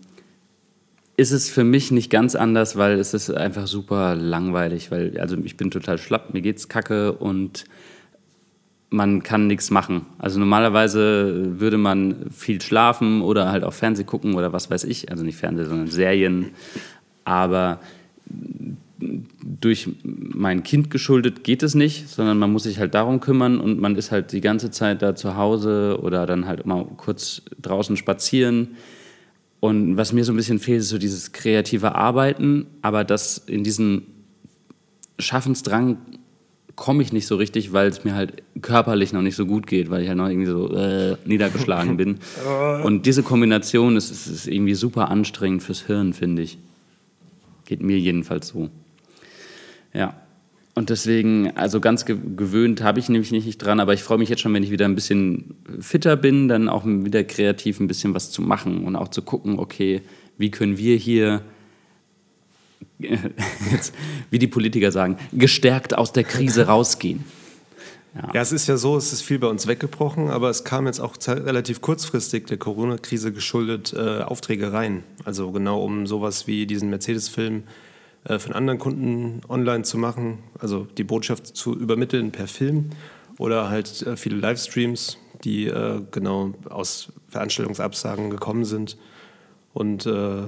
ist 1.16 1.30
es 1.30 1.48
für 1.48 1.64
mich 1.64 1.90
nicht 1.92 2.10
ganz 2.10 2.34
anders, 2.34 2.76
weil 2.76 2.98
es 2.98 3.14
ist 3.14 3.30
einfach 3.30 3.66
super 3.66 4.14
langweilig, 4.14 4.90
weil 4.90 5.18
also 5.18 5.38
ich 5.42 5.56
bin 5.56 5.70
total 5.70 5.96
schlapp, 5.96 6.34
mir 6.34 6.42
geht's 6.42 6.68
kacke 6.68 7.14
und 7.14 7.64
man 8.90 9.22
kann 9.22 9.46
nichts 9.46 9.70
machen. 9.70 10.06
Also 10.18 10.38
normalerweise 10.38 11.60
würde 11.60 11.78
man 11.78 12.30
viel 12.30 12.60
schlafen 12.60 13.20
oder 13.20 13.50
halt 13.50 13.64
auch 13.64 13.74
Fernseh 13.74 14.04
gucken 14.04 14.34
oder 14.34 14.52
was 14.52 14.70
weiß 14.70 14.84
ich, 14.84 15.10
also 15.10 15.24
nicht 15.24 15.36
Fernseh, 15.36 15.64
sondern 15.64 15.88
Serien, 15.88 16.50
aber 17.24 17.80
durch 19.60 19.88
mein 20.02 20.62
Kind 20.62 20.90
geschuldet 20.90 21.44
geht 21.44 21.62
es 21.62 21.74
nicht, 21.74 22.08
sondern 22.08 22.38
man 22.38 22.50
muss 22.50 22.64
sich 22.64 22.78
halt 22.78 22.94
darum 22.94 23.20
kümmern 23.20 23.60
und 23.60 23.80
man 23.80 23.94
ist 23.96 24.10
halt 24.10 24.32
die 24.32 24.40
ganze 24.40 24.70
Zeit 24.70 25.02
da 25.02 25.14
zu 25.14 25.36
Hause 25.36 25.98
oder 26.02 26.26
dann 26.26 26.46
halt 26.46 26.66
mal 26.66 26.84
kurz 26.96 27.42
draußen 27.60 27.96
spazieren. 27.96 28.76
Und 29.60 29.96
was 29.96 30.12
mir 30.12 30.24
so 30.24 30.32
ein 30.32 30.36
bisschen 30.36 30.58
fehlt, 30.58 30.80
ist 30.80 30.88
so 30.88 30.98
dieses 30.98 31.32
kreative 31.32 31.94
Arbeiten, 31.94 32.66
aber 32.82 33.04
das 33.04 33.38
in 33.38 33.64
diesen 33.64 34.02
Schaffensdrang 35.18 35.98
komme 36.78 37.02
ich 37.02 37.12
nicht 37.12 37.26
so 37.26 37.34
richtig, 37.34 37.72
weil 37.72 37.88
es 37.88 38.04
mir 38.04 38.14
halt 38.14 38.44
körperlich 38.62 39.12
noch 39.12 39.20
nicht 39.20 39.34
so 39.34 39.46
gut 39.46 39.66
geht, 39.66 39.90
weil 39.90 40.02
ich 40.02 40.08
halt 40.08 40.16
noch 40.16 40.28
irgendwie 40.28 40.46
so 40.46 40.72
äh, 40.72 41.16
niedergeschlagen 41.24 41.96
bin. 41.96 42.18
Und 42.84 43.04
diese 43.04 43.24
Kombination 43.24 43.96
ist, 43.96 44.12
ist, 44.12 44.28
ist 44.28 44.46
irgendwie 44.46 44.74
super 44.74 45.10
anstrengend 45.10 45.64
fürs 45.64 45.82
Hirn, 45.82 46.12
finde 46.12 46.42
ich. 46.42 46.56
Geht 47.66 47.82
mir 47.82 47.98
jedenfalls 47.98 48.48
so. 48.48 48.70
Ja. 49.92 50.14
Und 50.76 50.90
deswegen, 50.90 51.50
also 51.56 51.80
ganz 51.80 52.04
ge 52.04 52.16
gewöhnt 52.36 52.80
habe 52.80 53.00
ich 53.00 53.08
nämlich 53.08 53.32
nicht 53.32 53.58
dran, 53.58 53.80
aber 53.80 53.92
ich 53.92 54.04
freue 54.04 54.18
mich 54.18 54.28
jetzt 54.28 54.40
schon, 54.40 54.54
wenn 54.54 54.62
ich 54.62 54.70
wieder 54.70 54.84
ein 54.84 54.94
bisschen 54.94 55.56
fitter 55.80 56.14
bin, 56.14 56.46
dann 56.46 56.68
auch 56.68 56.86
wieder 56.86 57.24
kreativ 57.24 57.80
ein 57.80 57.88
bisschen 57.88 58.14
was 58.14 58.30
zu 58.30 58.40
machen 58.40 58.84
und 58.84 58.94
auch 58.94 59.08
zu 59.08 59.22
gucken, 59.22 59.58
okay, 59.58 60.00
wie 60.36 60.52
können 60.52 60.78
wir 60.78 60.96
hier, 60.96 61.42
jetzt, 63.70 63.94
wie 64.30 64.38
die 64.38 64.48
Politiker 64.48 64.92
sagen, 64.92 65.18
gestärkt 65.32 65.96
aus 65.96 66.12
der 66.12 66.24
Krise 66.24 66.66
rausgehen. 66.66 67.24
Ja. 68.14 68.34
ja. 68.34 68.40
es 68.40 68.52
ist 68.52 68.66
ja 68.66 68.76
so, 68.76 68.96
es 68.96 69.12
ist 69.12 69.22
viel 69.22 69.38
bei 69.38 69.46
uns 69.46 69.66
weggebrochen, 69.66 70.30
aber 70.30 70.50
es 70.50 70.64
kam 70.64 70.86
jetzt 70.86 71.00
auch 71.00 71.14
relativ 71.26 71.80
kurzfristig 71.80 72.46
der 72.46 72.56
Corona-Krise 72.56 73.32
geschuldet 73.32 73.92
äh, 73.92 74.22
Aufträge 74.22 74.72
rein. 74.72 75.04
Also 75.24 75.52
genau 75.52 75.82
um 75.82 76.06
sowas 76.06 76.46
wie 76.46 76.66
diesen 76.66 76.90
Mercedes-Film 76.90 77.64
äh, 78.24 78.38
von 78.38 78.52
anderen 78.52 78.78
Kunden 78.78 79.42
online 79.48 79.84
zu 79.84 79.98
machen, 79.98 80.38
also 80.58 80.86
die 80.96 81.04
Botschaft 81.04 81.46
zu 81.46 81.74
übermitteln 81.74 82.32
per 82.32 82.48
Film 82.48 82.90
oder 83.38 83.70
halt 83.70 84.02
äh, 84.02 84.16
viele 84.16 84.36
Livestreams, 84.36 85.18
die 85.44 85.66
äh, 85.66 86.00
genau 86.10 86.54
aus 86.68 87.12
Veranstaltungsabsagen 87.28 88.30
gekommen 88.30 88.64
sind. 88.64 88.96
Und 89.72 90.06
äh, 90.06 90.42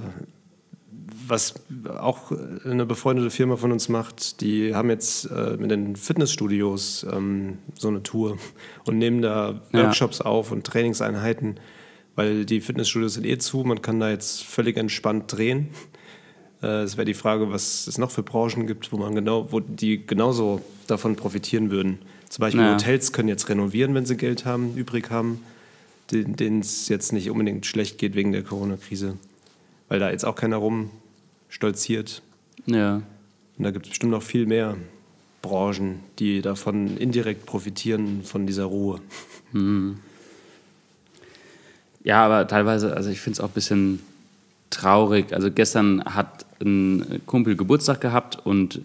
was 1.31 1.55
auch 1.89 2.33
eine 2.65 2.85
befreundete 2.85 3.31
Firma 3.31 3.57
von 3.57 3.73
uns 3.73 3.89
macht, 3.89 4.41
die 4.41 4.75
haben 4.75 4.91
jetzt 4.91 5.27
äh, 5.27 5.57
mit 5.57 5.71
den 5.71 5.97
Fitnessstudios 5.97 7.07
ähm, 7.11 7.59
so 7.75 7.89
eine 7.89 8.03
Tour 8.03 8.39
und 8.87 8.99
nehmen 8.99 9.23
da 9.23 9.61
Workshops 9.73 10.19
ja. 10.19 10.27
auf 10.27 10.53
und 10.53 10.67
Trainingseinheiten, 10.67 11.59
weil 12.17 12.45
die 12.45 12.61
Fitnessstudios 12.61 13.15
sind 13.15 13.27
eh 13.27 13.39
zu, 13.39 13.65
man 13.65 13.81
kann 13.81 14.01
da 14.01 14.11
jetzt 14.11 14.43
völlig 14.43 14.77
entspannt 14.77 15.33
drehen. 15.33 15.69
Äh, 16.63 16.83
es 16.83 16.97
wäre 16.97 17.07
die 17.07 17.15
Frage, 17.15 17.51
was 17.51 17.87
es 17.87 17.99
noch 17.99 18.11
für 18.11 18.23
Branchen 18.23 18.67
gibt, 18.67 18.93
wo 18.93 18.99
man 18.99 19.15
genau, 19.15 19.53
wo 19.53 19.61
die 19.61 20.05
genauso 20.05 20.61
davon 20.87 21.17
profitieren 21.17 21.71
würden. 21.71 21.99
Zum 22.29 22.43
Beispiel 22.43 22.61
ja. 22.63 22.75
Hotels 22.75 23.13
können 23.13 23.29
jetzt 23.29 23.49
renovieren, 23.49 23.95
wenn 23.95 24.07
sie 24.07 24.17
Geld 24.17 24.45
haben, 24.45 24.75
übrig 24.77 25.11
haben, 25.11 25.41
denen 26.11 26.61
es 26.61 26.89
jetzt 26.89 27.13
nicht 27.13 27.31
unbedingt 27.31 27.67
schlecht 27.67 27.99
geht 27.99 28.15
wegen 28.15 28.33
der 28.33 28.43
Corona-Krise. 28.43 29.17
Weil 29.89 29.99
da 29.99 30.11
jetzt 30.11 30.25
auch 30.25 30.37
keiner 30.37 30.57
rumstolziert. 31.51 32.23
Ja. 32.67 33.03
Und 33.59 33.65
da 33.65 33.71
gibt 33.71 33.87
es 33.87 33.91
bestimmt 33.91 34.13
noch 34.13 34.23
viel 34.23 34.47
mehr 34.47 34.77
Branchen, 35.43 36.01
die 36.19 36.43
davon 36.43 36.97
indirekt 36.97 37.47
profitieren, 37.47 38.23
von 38.23 38.47
dieser 38.47 38.65
Ruhe. 38.65 39.01
Mhm. 39.53 39.99
Ja, 42.05 42.25
aber 42.25 42.47
teilweise, 42.47 42.95
also 42.97 43.11
ich 43.11 43.21
finde 43.21 43.35
es 43.35 43.41
auch 43.41 43.49
ein 43.49 43.55
bisschen 43.55 44.01
traurig. 44.71 45.33
Also 45.33 45.51
gestern 45.51 46.05
hat 46.05 46.47
ein 46.61 47.21
Kumpel 47.27 47.57
Geburtstag 47.57 48.01
gehabt 48.01 48.39
und 48.45 48.81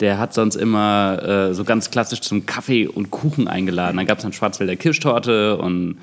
der 0.00 0.18
hat 0.18 0.34
sonst 0.34 0.56
immer 0.56 1.22
äh, 1.22 1.54
so 1.54 1.64
ganz 1.64 1.90
klassisch 1.90 2.20
zum 2.20 2.46
Kaffee 2.46 2.86
und 2.86 3.10
Kuchen 3.10 3.48
eingeladen. 3.48 3.96
Dann 3.96 4.06
gab 4.06 4.18
es 4.18 4.22
dann 4.22 4.32
Schwarzwälder 4.32 4.76
Kirschtorte 4.76 5.56
und 5.56 5.98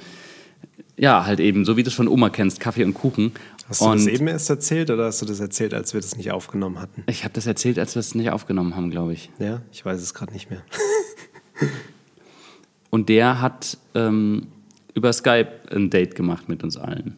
ja, 0.98 1.26
halt 1.26 1.40
eben, 1.40 1.66
so 1.66 1.78
wie 1.78 1.84
du 1.84 1.90
es 1.90 1.96
von 1.96 2.08
Oma 2.08 2.30
kennst, 2.30 2.60
Kaffee 2.60 2.84
und 2.84 2.94
Kuchen. 2.94 3.32
Hast 3.72 3.80
du 3.80 3.86
und 3.86 4.06
das 4.06 4.08
eben 4.08 4.28
erst 4.28 4.50
erzählt 4.50 4.90
oder 4.90 5.06
hast 5.06 5.22
du 5.22 5.26
das 5.26 5.40
erzählt, 5.40 5.74
als 5.74 5.94
wir 5.94 6.02
das 6.02 6.18
nicht 6.18 6.30
aufgenommen 6.30 6.82
hatten? 6.82 7.04
Ich 7.08 7.24
habe 7.24 7.34
das 7.34 7.48
erzählt, 7.48 7.80
als 7.80 7.96
wir 7.96 8.02
es 8.02 8.14
nicht 8.16 8.30
aufgenommen 8.30 8.76
haben, 8.76 8.92
glaube 8.92 9.14
ich. 9.14 9.30
Ja, 9.40 9.62
ich 9.72 9.86
weiß 9.86 10.02
es 10.02 10.14
gerade 10.14 10.34
nicht 10.34 10.50
mehr. 10.50 10.62
und 12.90 13.08
der 13.08 13.40
hat 13.40 13.78
ähm, 13.96 14.48
über 14.94 15.14
Skype 15.14 15.54
ein 15.74 15.90
Date 15.90 16.16
gemacht 16.16 16.50
mit 16.50 16.66
uns 16.66 16.76
allen. 16.76 17.16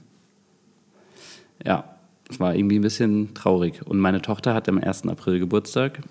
Ja, 1.65 1.95
es 2.29 2.39
war 2.39 2.53
irgendwie 2.53 2.77
ein 2.77 2.83
bisschen 2.83 3.33
traurig. 3.33 3.81
Und 3.83 3.97
meine 3.97 4.21
Tochter 4.21 4.53
hat 4.53 4.69
am 4.69 4.77
1. 4.77 5.07
April 5.07 5.39
Geburtstag 5.39 6.01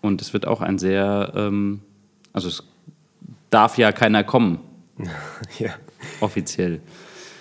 und 0.00 0.20
es 0.20 0.32
wird 0.32 0.44
auch 0.44 0.60
ein 0.60 0.76
sehr, 0.80 1.32
ähm, 1.36 1.82
also 2.32 2.48
es 2.48 2.64
darf 3.50 3.78
ja 3.78 3.92
keiner 3.92 4.24
kommen. 4.24 4.58
ja. 5.60 5.70
Offiziell. 6.20 6.80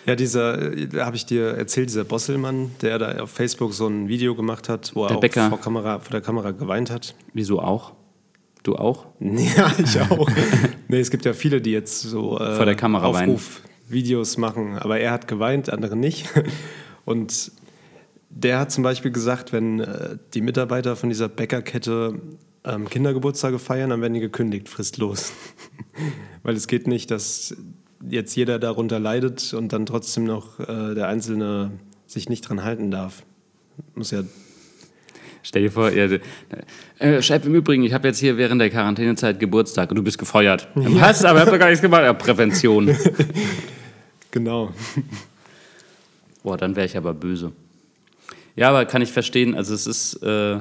Ja, 0.06 0.16
dieser, 0.16 0.74
äh, 0.78 0.88
habe 1.00 1.16
ich 1.16 1.26
dir 1.26 1.56
erzählt, 1.56 1.90
dieser 1.90 2.04
Bosselmann, 2.04 2.72
der 2.82 3.00
da 3.00 3.24
auf 3.24 3.32
Facebook 3.32 3.74
so 3.74 3.88
ein 3.88 4.08
Video 4.08 4.36
gemacht 4.36 4.70
hat, 4.70 4.92
wo 4.96 5.08
der 5.08 5.18
er 5.18 5.20
Bäcker. 5.20 5.50
vor, 5.50 5.60
Kamera, 5.60 6.00
vor 6.00 6.12
der 6.12 6.22
Kamera 6.22 6.52
geweint 6.52 6.92
hat. 6.92 7.16
Wieso 7.34 7.60
auch? 7.60 7.94
Du 8.64 8.76
auch? 8.76 9.06
Ja, 9.20 9.72
ich 9.78 10.00
auch. 10.00 10.30
nee, 10.88 11.00
es 11.00 11.12
gibt 11.12 11.26
ja 11.26 11.34
viele, 11.34 11.62
die 11.62 11.72
jetzt 11.72 12.02
so 12.02 12.40
äh, 12.40 12.56
vor 12.56 12.66
der 12.66 12.76
Kamera 12.76 13.06
Aufruf-Videos 13.06 14.38
machen, 14.38 14.78
aber 14.78 15.00
er 15.00 15.12
hat 15.12 15.28
geweint, 15.28 15.70
andere 15.70 15.96
nicht. 15.96 16.30
Und 17.06 17.52
der 18.30 18.60
hat 18.60 18.72
zum 18.72 18.84
Beispiel 18.84 19.12
gesagt, 19.12 19.54
wenn 19.54 19.80
äh, 19.80 20.18
die 20.34 20.42
Mitarbeiter 20.42 20.96
von 20.96 21.10
dieser 21.10 21.30
Bäckerkette 21.30 22.20
ähm, 22.66 22.90
Kindergeburtstage 22.90 23.60
feiern, 23.60 23.90
dann 23.90 24.02
werden 24.02 24.14
die 24.14 24.20
gekündigt, 24.20 24.70
fristlos. 24.70 25.34
Weil 26.44 26.56
es 26.56 26.68
geht 26.68 26.88
nicht, 26.88 27.12
dass 27.12 27.56
jetzt 28.10 28.36
jeder 28.36 28.60
darunter 28.60 29.00
leidet 29.00 29.54
und 29.54 29.74
dann 29.74 29.86
trotzdem 29.86 30.26
noch 30.26 30.60
äh, 30.60 30.94
der 30.96 31.08
Einzelne 31.08 31.72
sich 32.08 32.30
nicht 32.30 32.42
dran 32.42 32.64
halten 32.64 32.92
darf. 32.92 33.24
Muss 33.96 34.12
ja. 34.12 34.24
Stell 35.42 35.64
dir 35.64 35.72
vor, 35.72 35.92
ja, 35.92 36.08
äh, 37.00 37.22
Chef, 37.22 37.46
im 37.46 37.56
Übrigen, 37.56 37.84
ich 37.84 37.94
habe 37.94 38.08
jetzt 38.08 38.20
hier 38.20 38.38
während 38.38 38.62
der 38.62 38.70
Quarantänezeit 38.70 39.40
Geburtstag 39.40 39.90
und 39.90 39.98
du 39.98 40.04
bist 40.04 40.18
gefeuert. 40.18 40.70
Ja. 40.76 41.02
Was? 41.02 41.26
Aber 41.26 41.40
ich 41.40 41.42
habe 41.42 41.52
doch 41.52 41.60
gar 41.60 41.68
nichts 41.68 41.82
gemacht. 41.82 42.04
Ja, 42.04 42.14
Prävention. 42.14 42.96
genau. 44.32 44.72
Boah, 46.44 46.58
dann 46.58 46.76
wäre 46.76 46.86
ich 46.86 46.96
aber 46.96 47.14
böse. 47.14 47.52
Ja, 48.56 48.70
aber 48.70 48.86
kann 48.86 49.02
ich 49.02 49.12
verstehen. 49.12 49.56
Also 49.56 49.74
es 49.74 49.86
ist, 49.86 50.24
äh, 50.24 50.60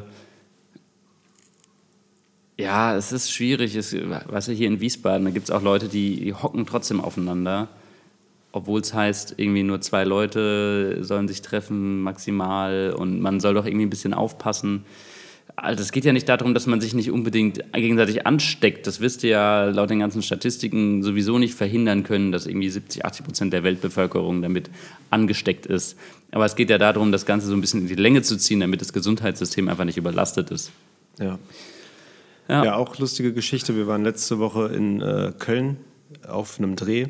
ja, 2.62 2.96
es 2.96 3.12
ist 3.12 3.32
schwierig. 3.32 3.74
Es, 3.74 3.94
weißt 3.94 4.48
du, 4.48 4.52
hier 4.52 4.68
in 4.68 4.80
Wiesbaden, 4.80 5.24
da 5.24 5.30
gibt 5.30 5.48
es 5.48 5.50
auch 5.50 5.62
Leute, 5.62 5.88
die, 5.88 6.16
die 6.16 6.34
hocken 6.34 6.64
trotzdem 6.64 7.00
aufeinander, 7.00 7.68
obwohl 8.52 8.80
es 8.80 8.94
heißt, 8.94 9.34
irgendwie 9.36 9.62
nur 9.62 9.80
zwei 9.80 10.04
Leute 10.04 10.98
sollen 11.02 11.26
sich 11.26 11.42
treffen 11.42 12.02
maximal 12.02 12.94
und 12.96 13.20
man 13.20 13.40
soll 13.40 13.54
doch 13.54 13.66
irgendwie 13.66 13.86
ein 13.86 13.90
bisschen 13.90 14.14
aufpassen. 14.14 14.84
Also 15.56 15.82
es 15.82 15.92
geht 15.92 16.04
ja 16.04 16.12
nicht 16.12 16.28
darum, 16.28 16.54
dass 16.54 16.66
man 16.66 16.80
sich 16.80 16.94
nicht 16.94 17.10
unbedingt 17.10 17.60
gegenseitig 17.72 18.26
ansteckt. 18.26 18.86
Das 18.86 19.00
wirst 19.00 19.22
du 19.22 19.28
ja 19.28 19.64
laut 19.64 19.90
den 19.90 19.98
ganzen 19.98 20.22
Statistiken 20.22 21.02
sowieso 21.02 21.38
nicht 21.38 21.54
verhindern 21.54 22.04
können, 22.04 22.32
dass 22.32 22.46
irgendwie 22.46 22.70
70, 22.70 23.04
80 23.04 23.26
Prozent 23.26 23.52
der 23.52 23.62
Weltbevölkerung 23.62 24.40
damit 24.40 24.70
angesteckt 25.10 25.66
ist. 25.66 25.96
Aber 26.30 26.46
es 26.46 26.56
geht 26.56 26.70
ja 26.70 26.78
darum, 26.78 27.12
das 27.12 27.26
Ganze 27.26 27.48
so 27.48 27.54
ein 27.54 27.60
bisschen 27.60 27.82
in 27.82 27.88
die 27.88 27.94
Länge 27.96 28.22
zu 28.22 28.36
ziehen, 28.36 28.60
damit 28.60 28.80
das 28.80 28.92
Gesundheitssystem 28.92 29.68
einfach 29.68 29.84
nicht 29.84 29.98
überlastet 29.98 30.50
ist. 30.50 30.70
Ja. 31.18 31.38
Ja, 32.52 32.64
ja 32.64 32.76
auch 32.76 32.98
lustige 32.98 33.32
Geschichte. 33.32 33.74
Wir 33.76 33.86
waren 33.86 34.04
letzte 34.04 34.38
Woche 34.38 34.66
in 34.68 35.00
äh, 35.00 35.32
Köln 35.38 35.78
auf 36.28 36.58
einem 36.58 36.76
Dreh 36.76 37.06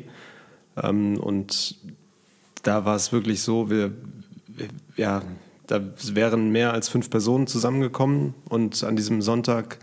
ähm, 0.81 1.19
und 1.19 1.75
da 2.63 2.85
war 2.85 2.95
es 2.95 3.11
wirklich 3.11 3.41
so, 3.41 3.69
wir, 3.69 3.91
wir 4.47 4.67
ja, 4.95 5.21
da 5.67 5.81
wären 6.13 6.51
mehr 6.51 6.71
als 6.71 6.87
fünf 6.87 7.09
Personen 7.09 7.47
zusammengekommen 7.47 8.33
und 8.47 8.83
an 8.85 8.95
diesem 8.95 9.21
Sonntag 9.21 9.79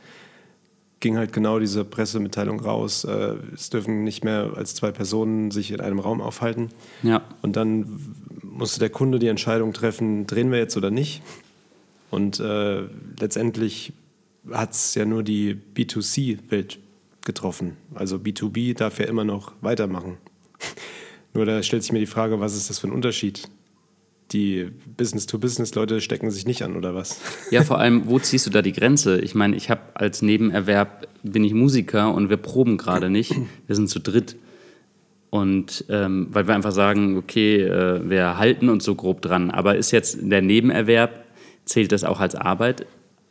ging 1.00 1.19
halt 1.19 1.33
genau 1.33 1.59
diese 1.59 1.85
Pressemitteilung 1.85 2.61
raus, 2.61 3.05
äh, 3.05 3.35
es 3.55 3.69
dürfen 3.69 4.05
nicht 4.05 4.25
mehr 4.25 4.52
als 4.57 4.75
zwei 4.75 4.93
Personen 4.93 5.50
sich 5.50 5.73
in 5.73 5.81
einem 5.81 5.99
Raum 5.99 6.21
aufhalten. 6.21 6.69
Ja. 7.02 7.23
Und 7.43 7.57
dann 7.57 8.00
musste 8.43 8.81
der 8.81 8.90
Kunde 8.90 9.19
die 9.19 9.29
Entscheidung 9.29 9.73
treffen, 9.73 10.26
drehen 10.26 10.50
wir 10.50 10.59
jetzt 10.59 10.76
oder 10.76 10.90
nicht. 10.90 11.23
Und 12.11 12.40
äh, 12.40 12.83
letztendlich 13.19 13.93
hat 14.50 14.73
es 14.73 14.94
ja 14.94 15.04
nur 15.04 15.23
die 15.23 15.56
B2C-Welt 15.75 16.78
getroffen. 17.25 17.76
Also 17.94 18.16
B2B 18.16 18.76
darf 18.76 18.99
ja 18.99 19.06
immer 19.06 19.25
noch 19.25 19.52
weitermachen. 19.61 20.18
nur 21.35 21.44
da 21.44 21.62
stellt 21.62 21.82
sich 21.82 21.92
mir 21.92 21.99
die 21.99 22.06
Frage, 22.06 22.40
was 22.40 22.56
ist 22.56 22.70
das 22.70 22.78
für 22.78 22.88
ein 22.88 22.92
Unterschied? 22.92 23.49
die 24.32 24.70
Business-to-Business-Leute 24.97 26.00
stecken 26.00 26.30
sich 26.30 26.47
nicht 26.47 26.62
an, 26.62 26.76
oder 26.76 26.94
was? 26.94 27.20
Ja, 27.50 27.62
vor 27.62 27.78
allem, 27.78 28.09
wo 28.09 28.18
ziehst 28.18 28.47
du 28.47 28.50
da 28.50 28.62
die 28.62 28.73
Grenze? 28.73 29.20
Ich 29.20 29.35
meine, 29.35 29.56
ich 29.56 29.70
habe 29.70 29.80
als 29.94 30.23
Nebenerwerb, 30.23 31.09
bin 31.23 31.44
ich 31.44 31.52
Musiker 31.52 32.14
und 32.14 32.30
wir 32.30 32.37
proben 32.37 32.76
gerade 32.76 33.11
nicht. 33.11 33.35
Wir 33.66 33.76
sind 33.76 33.88
zu 33.88 33.99
dritt. 33.99 34.37
Und 35.30 35.85
ähm, 35.88 36.28
weil 36.30 36.47
wir 36.49 36.54
einfach 36.54 36.73
sagen, 36.73 37.16
okay, 37.16 37.62
äh, 37.62 38.09
wir 38.09 38.38
halten 38.38 38.68
uns 38.68 38.85
so 38.85 38.94
grob 38.94 39.23
dran. 39.23 39.50
Aber 39.50 39.76
ist 39.76 39.90
jetzt 39.90 40.18
der 40.23 40.42
Nebenerwerb, 40.42 41.25
zählt 41.64 41.92
das 41.92 42.04
auch 42.04 42.20
als 42.20 42.35
Arbeit? 42.35 42.87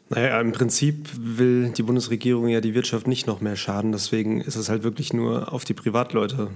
Naja, 0.10 0.42
im 0.42 0.52
Prinzip 0.52 1.08
will 1.16 1.70
die 1.70 1.84
Bundesregierung 1.84 2.48
ja 2.48 2.62
die 2.62 2.74
Wirtschaft 2.74 3.08
nicht 3.08 3.28
noch 3.28 3.42
mehr 3.42 3.56
schaden. 3.56 3.92
Deswegen 3.92 4.42
ist 4.42 4.56
es 4.56 4.70
halt 4.70 4.84
wirklich 4.84 5.14
nur 5.14 5.54
auf 5.54 5.66
die 5.66 5.76
Privatleute 5.76 6.50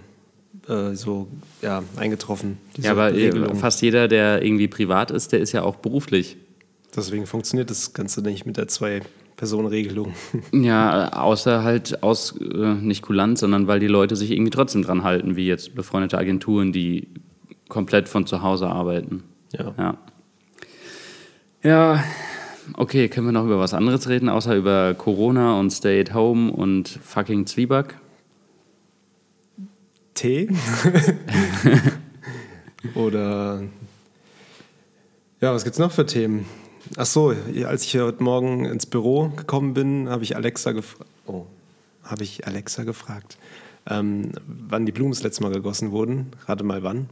äh, 0.68 0.96
so 0.96 1.28
ja, 1.62 1.84
eingetroffen. 1.96 2.58
Ja, 2.78 2.92
aber 2.92 3.12
äh, 3.12 3.26
Regelung. 3.26 3.56
fast 3.56 3.82
jeder, 3.84 4.08
der 4.08 4.44
irgendwie 4.44 4.68
privat 4.68 5.12
ist, 5.12 5.32
der 5.32 5.40
ist 5.40 5.52
ja 5.52 5.62
auch 5.62 5.76
beruflich. 5.76 6.38
Deswegen 6.96 7.28
funktioniert 7.28 7.70
das 7.70 7.94
Ganze 7.94 8.22
nicht 8.22 8.46
mit 8.46 8.58
der 8.58 8.68
Zwei-Personen-Regelung. 8.68 10.14
Ja, 10.52 11.14
außer 11.14 11.64
halt 11.64 12.02
aus, 12.02 12.36
äh, 12.40 12.74
nicht 12.74 13.04
kulant, 13.04 13.38
sondern 13.38 13.68
weil 13.68 13.80
die 13.80 13.88
Leute 13.88 14.16
sich 14.16 14.32
irgendwie 14.32 14.52
trotzdem 14.52 14.82
dran 14.82 15.04
halten, 15.04 15.36
wie 15.36 15.46
jetzt 15.46 15.76
befreundete 15.76 16.18
Agenturen, 16.18 16.72
die 16.72 17.08
komplett 17.70 18.10
von 18.10 18.26
zu 18.26 18.42
Hause 18.42 18.68
arbeiten. 18.68 19.24
Ja. 19.52 19.74
Ja, 19.78 19.98
ja 21.64 22.04
Okay, 22.76 23.08
können 23.08 23.28
wir 23.28 23.32
noch 23.32 23.46
über 23.46 23.60
was 23.60 23.74
anderes 23.74 24.10
reden, 24.10 24.30
außer 24.30 24.56
über 24.56 24.96
Corona 24.96 25.60
und 25.60 25.72
Stay 25.72 26.02
at 26.02 26.14
Home 26.14 26.52
und 26.52 26.90
fucking 26.90 27.46
Zwieback? 27.46 28.00
Tee? 30.16 30.48
Oder 32.96 33.64
ja, 35.40 35.54
was 35.54 35.64
gibt's 35.64 35.78
noch 35.78 35.92
für 35.92 36.06
Themen? 36.06 36.46
Ach 36.98 37.06
so, 37.06 37.34
als 37.66 37.84
ich 37.84 37.92
hier 37.92 38.06
heute 38.06 38.24
Morgen 38.24 38.66
ins 38.66 38.86
Büro 38.86 39.30
gekommen 39.30 39.74
bin, 39.74 40.10
habe 40.10 40.24
ich 40.24 40.36
Alexa 40.36 40.72
gefragt. 40.72 41.10
Oh, 41.28 41.46
habe 42.04 42.24
ich 42.24 42.48
Alexa 42.48 42.84
gefragt, 42.84 43.38
ähm, 43.88 44.32
wann 44.48 44.86
die 44.86 44.92
Blumen 44.92 45.12
das 45.12 45.22
letzte 45.22 45.44
Mal 45.44 45.52
gegossen 45.52 45.92
wurden. 45.92 46.32
Rate 46.46 46.64
mal 46.64 46.82
wann? 46.82 47.10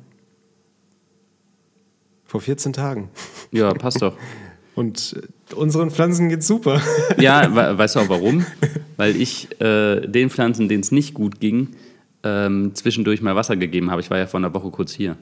Vor 2.25 2.41
14 2.41 2.73
Tagen. 2.73 3.09
Ja, 3.51 3.73
passt 3.73 4.01
doch. 4.01 4.17
Und 4.75 5.21
unseren 5.53 5.91
Pflanzen 5.91 6.29
geht's 6.29 6.47
super. 6.47 6.81
Ja, 7.19 7.53
we 7.53 7.77
weißt 7.77 7.95
du 7.95 7.99
auch 8.01 8.09
warum? 8.09 8.45
Weil 8.97 9.15
ich 9.15 9.49
äh, 9.61 10.07
den 10.07 10.29
Pflanzen, 10.29 10.69
denen 10.69 10.81
es 10.81 10.91
nicht 10.91 11.13
gut 11.13 11.39
ging, 11.39 11.69
ähm, 12.23 12.71
zwischendurch 12.73 13.21
mal 13.21 13.35
Wasser 13.35 13.57
gegeben 13.57 13.91
habe. 13.91 14.01
Ich 14.01 14.09
war 14.09 14.17
ja 14.17 14.27
vor 14.27 14.39
einer 14.39 14.53
Woche 14.53 14.69
kurz 14.71 14.91
hier. 14.91 15.17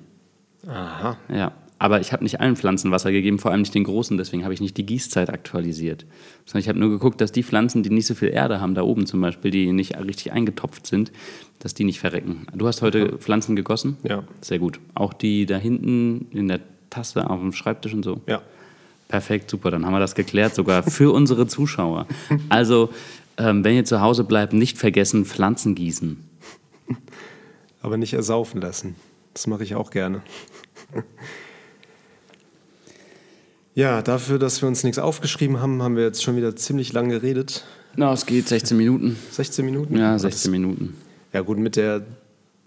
Aha. 0.68 1.18
Ja, 1.34 1.54
aber 1.80 2.02
ich 2.02 2.12
habe 2.12 2.24
nicht 2.24 2.42
allen 2.42 2.58
Pflanzen 2.58 2.92
Wasser 2.92 3.12
gegeben, 3.12 3.40
vor 3.40 3.52
allem 3.52 3.62
nicht 3.62 3.74
den 3.74 3.86
großen, 3.86 4.18
deswegen 4.18 4.44
habe 4.44 4.54
ich 4.54 4.60
nicht 4.60 4.76
die 4.76 4.86
Gießzeit 4.86 5.30
aktualisiert. 5.30 6.06
Sondern 6.46 6.62
ich 6.62 6.70
habe 6.70 6.78
nur 6.78 6.90
geguckt, 6.90 7.22
dass 7.22 7.32
die 7.32 7.42
Pflanzen, 7.42 7.84
die 7.84 7.90
nicht 7.90 8.06
so 8.06 8.16
viel 8.16 8.30
Erde 8.30 8.60
haben, 8.60 8.76
da 8.76 8.82
oben 8.82 9.06
zum 9.06 9.22
Beispiel, 9.22 9.50
die 9.50 9.72
nicht 9.72 9.98
richtig 9.98 10.34
eingetopft 10.34 10.86
sind, 10.86 11.14
dass 11.60 11.74
die 11.74 11.86
nicht 11.86 12.00
verrecken. 12.00 12.48
Du 12.54 12.68
hast 12.68 12.82
heute. 12.82 13.18
Pflanzen 13.18 13.56
gegossen? 13.56 13.98
Ja. 14.04 14.24
Sehr 14.42 14.60
gut. 14.60 14.80
Auch 14.94 15.14
die 15.14 15.46
da 15.46 15.58
hinten 15.58 16.28
in 16.32 16.50
der 16.50 16.60
Tasse 16.90 17.30
auf 17.30 17.40
dem 17.40 17.54
Schreibtisch 17.54 17.94
und 17.94 18.04
so? 18.04 18.22
Ja. 18.28 18.42
Perfekt, 19.10 19.50
super. 19.50 19.72
Dann 19.72 19.86
haben 19.86 19.92
wir 19.94 20.00
das 20.00 20.16
geklärt, 20.16 20.56
sogar 20.56 20.84
für 20.84 21.12
unsere 21.14 21.46
Zuschauer. 21.48 22.08
Also, 22.48 22.90
ähm, 23.38 23.64
wenn 23.66 23.76
ihr 23.76 23.84
zu 23.84 24.00
Hause 24.00 24.24
bleibt, 24.24 24.54
nicht 24.54 24.78
vergessen, 24.78 25.26
Pflanzen 25.26 25.76
gießen. 25.76 26.18
Aber 27.82 27.98
nicht 27.98 28.14
ersaufen 28.14 28.62
lassen. 28.62 28.96
Das 29.34 29.48
mache 29.48 29.64
ich 29.64 29.76
auch 29.76 29.90
gerne. 29.92 30.22
Ja, 33.76 34.02
dafür, 34.02 34.40
dass 34.40 34.62
wir 34.62 34.68
uns 34.68 34.84
nichts 34.84 35.00
aufgeschrieben 35.00 35.60
haben, 35.62 35.82
haben 35.82 35.96
wir 35.96 36.04
jetzt 36.04 36.22
schon 36.24 36.36
wieder 36.36 36.56
ziemlich 36.56 36.92
lang 36.94 37.10
geredet. 37.10 37.66
Na, 37.96 38.12
es 38.14 38.26
geht 38.26 38.48
16 38.48 38.78
Minuten. 38.78 39.18
16 39.32 39.66
Minuten? 39.66 39.98
Ja, 39.98 40.14
Das- 40.14 40.24
16 40.24 40.52
Minuten. 40.52 40.96
Ja, 41.34 41.42
gut, 41.42 41.58
mit 41.58 41.76
der 41.76 42.06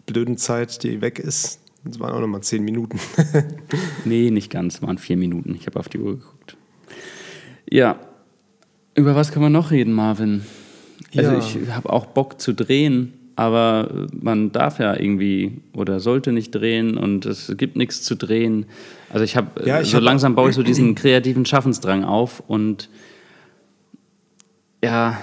blöden 0.07 0.39
Zeit, 0.39 0.83
die 0.83 1.01
weg 1.01 1.19
ist, 1.19 1.61
das 1.85 1.99
waren 2.01 2.13
auch 2.13 2.21
nochmal 2.21 2.43
10 2.43 2.63
Minuten. 2.65 2.99
Nee, 4.05 4.31
nicht 4.31 4.51
ganz, 4.51 4.83
waren 4.83 4.99
vier 4.99 5.17
Minuten. 5.17 5.55
Ich 5.55 5.67
habe 5.67 5.79
auf 5.81 5.89
die 5.89 5.99
Uhr 5.99 6.17
geguckt. 6.19 6.57
Ja, 7.71 7.99
über 8.95 9.15
was 9.15 9.33
kann 9.33 9.43
man 9.43 9.53
noch 9.53 9.71
reden, 9.71 9.93
Marvin? 9.93 10.43
Also 11.17 11.33
Ja. 11.33 11.39
ich 11.39 11.59
habe 11.71 11.91
auch 11.91 12.07
Bock 12.07 12.41
zu 12.41 12.53
drehen, 12.53 13.13
aber 13.37 14.07
man 14.13 14.53
darf 14.53 14.79
ja 14.79 14.95
irgendwie 14.99 15.61
oder 15.75 16.01
sollte 16.01 16.33
nicht 16.33 16.51
drehen 16.51 16.97
und 16.99 17.25
es 17.27 17.53
gibt 17.57 17.77
nichts 17.77 18.03
zu 18.03 18.15
drehen. 18.17 18.67
Also 19.11 19.25
ich 19.25 19.37
habe 19.37 19.67
Ja, 19.67 19.83
so 19.85 19.97
hab- 19.99 20.05
langsam 20.05 20.35
baue 20.35 20.51
ich 20.51 20.57
so 20.57 20.63
diesen 20.63 20.95
kreativen 20.97 21.47
Schaffensdrang 21.47 22.05
auf 22.05 22.43
und 22.47 22.89
ja, 24.85 25.19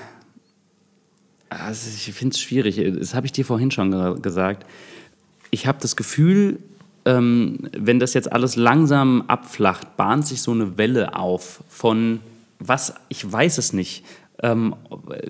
also 1.49 1.89
ich 1.93 2.13
finde 2.15 2.33
es 2.33 2.39
schwierig. 2.39 2.81
Das 2.99 3.13
habe 3.15 3.25
ich 3.25 3.31
dir 3.31 3.45
vorhin 3.45 3.71
schon 3.71 3.91
ge 3.91 4.19
gesagt. 4.21 4.65
Ich 5.51 5.67
habe 5.67 5.79
das 5.81 5.95
Gefühl, 5.95 6.59
ähm, 7.05 7.69
wenn 7.77 7.99
das 7.99 8.13
jetzt 8.13 8.31
alles 8.31 8.55
langsam 8.55 9.23
abflacht, 9.27 9.97
bahnt 9.97 10.27
sich 10.27 10.41
so 10.41 10.51
eine 10.51 10.77
Welle 10.77 11.15
auf 11.15 11.63
von 11.67 12.19
was, 12.59 12.93
ich 13.07 13.29
weiß 13.29 13.57
es 13.57 13.73
nicht. 13.73 14.03
Ähm, 14.41 14.75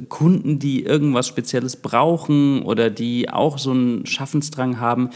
Kunden, 0.10 0.60
die 0.60 0.84
irgendwas 0.84 1.28
Spezielles 1.28 1.78
brauchen 1.78 2.64
oder 2.64 2.90
die 2.90 3.30
auch 3.30 3.58
so 3.58 3.72
einen 3.72 4.06
Schaffensdrang 4.06 4.80
haben. 4.80 5.10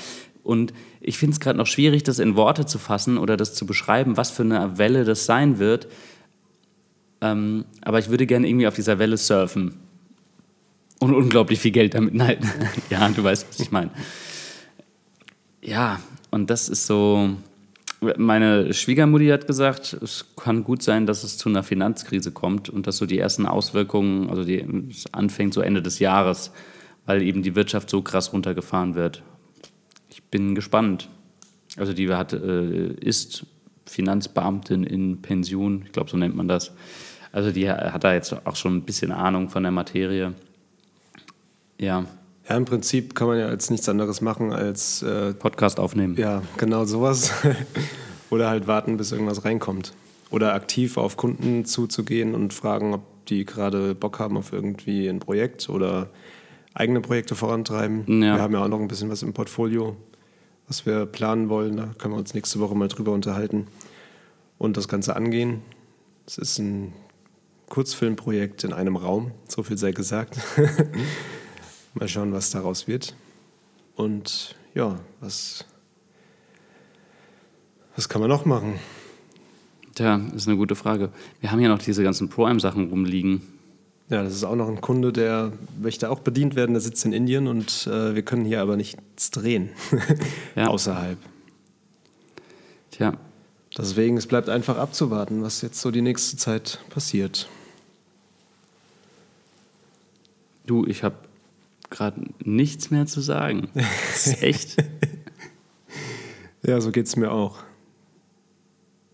Und 0.44 0.74
ich 1.02 1.18
finde 1.18 1.34
es 1.34 1.40
gerade 1.40 1.58
noch 1.58 1.68
schwierig, 1.68 2.04
das 2.04 2.20
in 2.20 2.36
Worte 2.36 2.66
zu 2.66 2.78
fassen 2.78 3.18
oder 3.18 3.38
das 3.38 3.54
zu 3.54 3.66
beschreiben, 3.66 4.18
was 4.18 4.32
für 4.32 4.44
eine 4.44 4.78
Welle 4.78 5.06
das 5.06 5.26
sein 5.26 5.60
wird. 5.60 5.88
Ähm, 7.22 7.66
aber 7.82 8.00
ich 8.00 8.10
würde 8.10 8.26
gerne 8.26 8.48
irgendwie 8.48 8.68
auf 8.68 8.76
dieser 8.76 9.00
Welle 9.00 9.18
surfen. 9.18 9.76
Und 11.00 11.14
unglaublich 11.14 11.60
viel 11.60 11.72
Geld 11.72 11.94
damit. 11.94 12.14
Nein, 12.14 12.38
ja, 12.90 13.08
du 13.10 13.24
weißt, 13.24 13.48
was 13.50 13.60
ich 13.60 13.72
meine. 13.72 13.92
Ja, 15.64 16.00
und 16.30 16.50
das 16.50 16.70
ist 16.70 16.86
so. 16.86 17.30
Meine 18.18 18.74
Schwiegermutti 18.74 19.28
hat 19.28 19.48
gesagt, 19.48 19.94
es 19.94 20.26
kann 20.36 20.66
gut 20.66 20.84
sein, 20.84 21.06
dass 21.06 21.24
es 21.24 21.38
zu 21.38 21.48
einer 21.48 21.64
Finanzkrise 21.64 22.34
kommt 22.34 22.68
und 22.68 22.86
dass 22.86 22.98
so 22.98 23.06
die 23.06 23.18
ersten 23.18 23.46
Auswirkungen, 23.46 24.30
also 24.30 24.44
die, 24.44 24.60
es 24.90 25.06
anfängt 25.14 25.54
so 25.54 25.62
Ende 25.62 25.82
des 25.82 26.00
Jahres, 26.00 26.52
weil 27.06 27.22
eben 27.22 27.44
die 27.44 27.56
Wirtschaft 27.56 27.90
so 27.90 28.02
krass 28.02 28.34
runtergefahren 28.34 28.96
wird. 28.96 29.24
Ich 30.10 30.22
bin 30.24 30.54
gespannt. 30.54 31.08
Also 31.78 31.94
die 31.94 32.14
hat, 32.14 32.34
äh, 32.34 32.88
ist 32.96 33.46
Finanzbeamtin 33.86 34.84
in 34.84 35.22
Pension, 35.22 35.84
ich 35.86 35.94
glaube, 35.94 36.10
so 36.10 36.18
nennt 36.18 36.36
man 36.36 36.50
das. 36.50 36.74
Also 37.32 37.52
die 37.52 37.70
hat 37.70 38.04
da 38.04 38.14
jetzt 38.14 38.36
auch 38.46 38.58
schon 38.58 38.76
ein 38.76 38.84
bisschen 38.84 39.14
Ahnung 39.14 39.50
von 39.50 39.64
der 39.64 39.72
Materie. 39.72 40.34
Ja, 41.80 42.06
Ja, 42.48 42.58
im 42.58 42.66
Prinzip 42.66 43.16
kann 43.16 43.28
man 43.28 43.40
ja 43.40 43.48
als 43.48 43.70
nichts 43.70 43.88
anderes 43.88 44.22
machen, 44.22 44.52
als 44.52 45.02
äh, 45.02 45.34
Podcast 45.34 45.80
aufnehmen. 45.80 46.16
ja, 46.18 46.42
genau 46.58 46.86
sowas. 46.86 47.32
Oder 48.30 48.50
halt 48.50 48.68
warten, 48.68 48.98
bis 48.98 49.12
irgendwas 49.12 49.46
reinkommt. 49.46 49.94
Oder 50.30 50.54
aktiv 50.54 50.98
auf 50.98 51.18
Kunden 51.18 51.66
zuzugehen 51.66 52.34
und 52.34 52.54
fragen, 52.54 52.94
ob 52.94 53.02
die 53.28 53.46
gerade 53.46 53.94
Bock 53.94 54.20
haben 54.20 54.38
auf 54.38 54.52
irgendwie 54.52 55.08
ein 55.08 55.20
Projekt 55.20 55.70
oder 55.70 56.10
eigene 56.74 57.02
Projekte 57.02 57.36
vorantreiben. 57.36 58.04
Ja. 58.22 58.36
Wir 58.36 58.42
haben 58.42 58.54
ja 58.54 58.64
auch 58.64 58.68
noch 58.68 58.80
ein 58.80 58.88
bisschen 58.88 59.10
was 59.10 59.22
im 59.22 59.34
Portfolio, 59.34 59.96
was 60.68 60.86
wir 60.88 61.06
planen 61.06 61.50
wollen. 61.50 61.78
Da 61.78 61.92
können 62.00 62.16
wir 62.16 62.18
uns 62.18 62.34
nächste 62.34 62.60
Woche 62.60 62.76
mal 62.76 62.88
drüber 62.88 63.12
unterhalten 63.12 63.68
und 64.58 64.76
das 64.76 64.88
Ganze 64.88 65.16
angehen. 65.16 65.62
Es 66.26 66.40
ist 66.40 66.58
ein 66.58 66.94
Kurzfilmprojekt 67.70 68.64
in 68.64 68.74
einem 68.74 68.96
Raum, 68.96 69.32
so 69.48 69.62
viel 69.62 69.78
sei 69.78 69.92
gesagt. 69.92 70.38
mal 71.94 72.08
schauen, 72.08 72.34
was 72.34 72.52
daraus 72.52 72.88
wird. 72.88 73.16
Und 73.96 74.56
ja, 74.74 75.00
was, 75.20 75.66
was 77.96 78.10
kann 78.10 78.22
man 78.22 78.30
noch 78.30 78.46
machen? 78.46 78.80
Tja, 79.96 80.20
ist 80.36 80.48
eine 80.48 80.58
gute 80.58 80.76
Frage. 80.76 81.10
Wir 81.42 81.52
haben 81.52 81.60
ja 81.60 81.70
noch 81.70 81.80
diese 81.80 82.04
ganzen 82.04 82.30
Prime-Sachen 82.30 82.90
rumliegen. 82.90 83.42
Ja, 84.10 84.24
das 84.24 84.34
ist 84.34 84.44
auch 84.44 84.56
noch 84.56 84.68
ein 84.68 84.82
Kunde, 84.82 85.14
der 85.14 85.54
möchte 85.82 86.10
auch 86.10 86.20
bedient 86.20 86.56
werden. 86.56 86.74
Der 86.74 86.82
sitzt 86.82 87.06
in 87.06 87.14
Indien 87.14 87.48
und 87.48 87.88
äh, 87.88 88.16
wir 88.16 88.24
können 88.24 88.46
hier 88.46 88.62
aber 88.62 88.76
nichts 88.76 89.32
drehen. 89.32 89.70
Ja. 90.56 90.68
Außerhalb. 90.68 91.18
Tja, 92.92 93.18
Deswegen, 93.76 94.18
es 94.18 94.28
bleibt 94.28 94.50
einfach 94.50 94.78
abzuwarten, 94.78 95.42
was 95.42 95.62
jetzt 95.62 95.82
so 95.82 95.90
die 95.90 96.04
nächste 96.04 96.38
Zeit 96.38 96.80
passiert. 96.90 97.48
du, 100.66 100.86
ich 100.86 101.04
habe 101.04 101.16
gerade 101.94 102.22
nichts 102.44 102.92
mehr 102.92 103.06
zu 103.06 103.22
sagen. 103.22 103.70
Das 103.74 104.28
ist 104.28 104.44
echt. 104.44 104.78
Ja, 106.66 106.80
so 106.80 106.92
geht 106.92 107.08
es 107.08 107.18
mir 107.18 107.30
auch. 107.30 107.58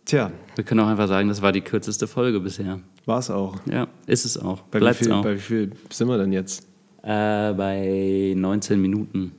Tja, 0.05 0.31
Wir 0.55 0.63
können 0.63 0.81
auch 0.81 0.87
einfach 0.87 1.07
sagen, 1.07 1.29
das 1.29 1.41
war 1.41 1.51
die 1.51 1.61
kürzeste 1.61 2.05
Folge 2.07 2.39
bisher. 2.39 2.79
war 3.07 3.17
es 3.17 3.31
auch. 3.31 3.57
Ja, 3.65 3.87
ist 4.05 4.23
es 4.25 4.37
auch. 4.37 4.61
Bei 4.69 4.77
wie, 4.77 4.83
Bleibt 4.83 4.97
viel, 4.99 5.11
auch. 5.11 5.23
bei 5.23 5.33
wie 5.33 5.39
viel 5.39 5.71
sind 5.89 6.07
wir 6.09 6.19
denn 6.19 6.31
jetzt? 6.31 6.67
Äh, 7.01 7.53
bei 7.53 8.33
19 8.37 8.79
Minuten. 8.79 9.31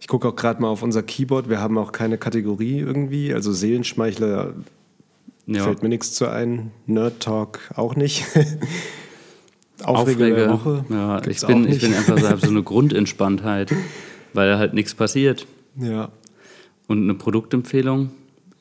Ich 0.00 0.08
gucke 0.08 0.26
auch 0.26 0.34
gerade 0.34 0.60
mal 0.60 0.66
auf 0.68 0.82
unser 0.82 1.04
Keyboard. 1.04 1.48
Wir 1.48 1.60
haben 1.60 1.78
auch 1.78 1.92
keine 1.92 2.18
Kategorie 2.18 2.80
irgendwie. 2.80 3.32
Also 3.32 3.52
Seelenschmeichler 3.52 4.54
Ja. 5.46 5.62
fällt 5.62 5.84
mir 5.84 5.88
nichts 5.88 6.14
zu 6.14 6.26
ein. 6.28 6.72
Nerd 6.86 7.20
Talk 7.20 7.60
auch 7.76 7.94
nicht. 7.94 8.24
Aufreger 9.86 10.34
der 10.34 10.50
Woche. 10.50 10.84
Ja, 10.88 11.20
gibt's 11.20 11.42
ich 11.42 11.48
bin, 11.48 11.68
ich 11.68 11.80
bin 11.80 11.94
einfach 11.94 12.18
so, 12.18 12.36
so 12.36 12.50
eine 12.50 12.62
Grundentspanntheit, 12.64 13.72
weil 14.32 14.58
halt 14.58 14.74
nichts 14.74 14.94
passiert. 14.94 15.46
Ja, 15.80 16.10
Und 16.86 17.02
eine 17.02 17.14
Produktempfehlung? 17.14 18.10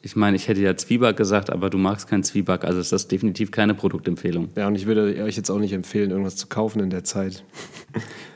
Ich 0.02 0.16
meine, 0.16 0.36
ich 0.36 0.48
hätte 0.48 0.62
ja 0.62 0.76
Zwieback 0.78 1.18
gesagt, 1.18 1.50
aber 1.50 1.72
du 1.72 1.80
magst 1.80 2.08
keinen 2.08 2.24
Zwieback, 2.24 2.64
also 2.64 2.80
ist 2.80 2.92
das 2.92 3.08
definitiv 3.08 3.50
keine 3.50 3.74
Produktempfehlung. 3.74 4.50
ja, 4.56 4.68
und 4.68 4.76
ich 4.76 4.86
würde 4.86 5.16
euch 5.24 5.36
jetzt 5.36 5.50
auch 5.50 5.58
nicht 5.58 5.74
empfehlen, 5.74 6.12
irgendwas 6.12 6.36
zu 6.36 6.46
kaufen 6.48 6.80
in 6.82 6.90
der 6.90 7.04
Zeit. 7.04 7.44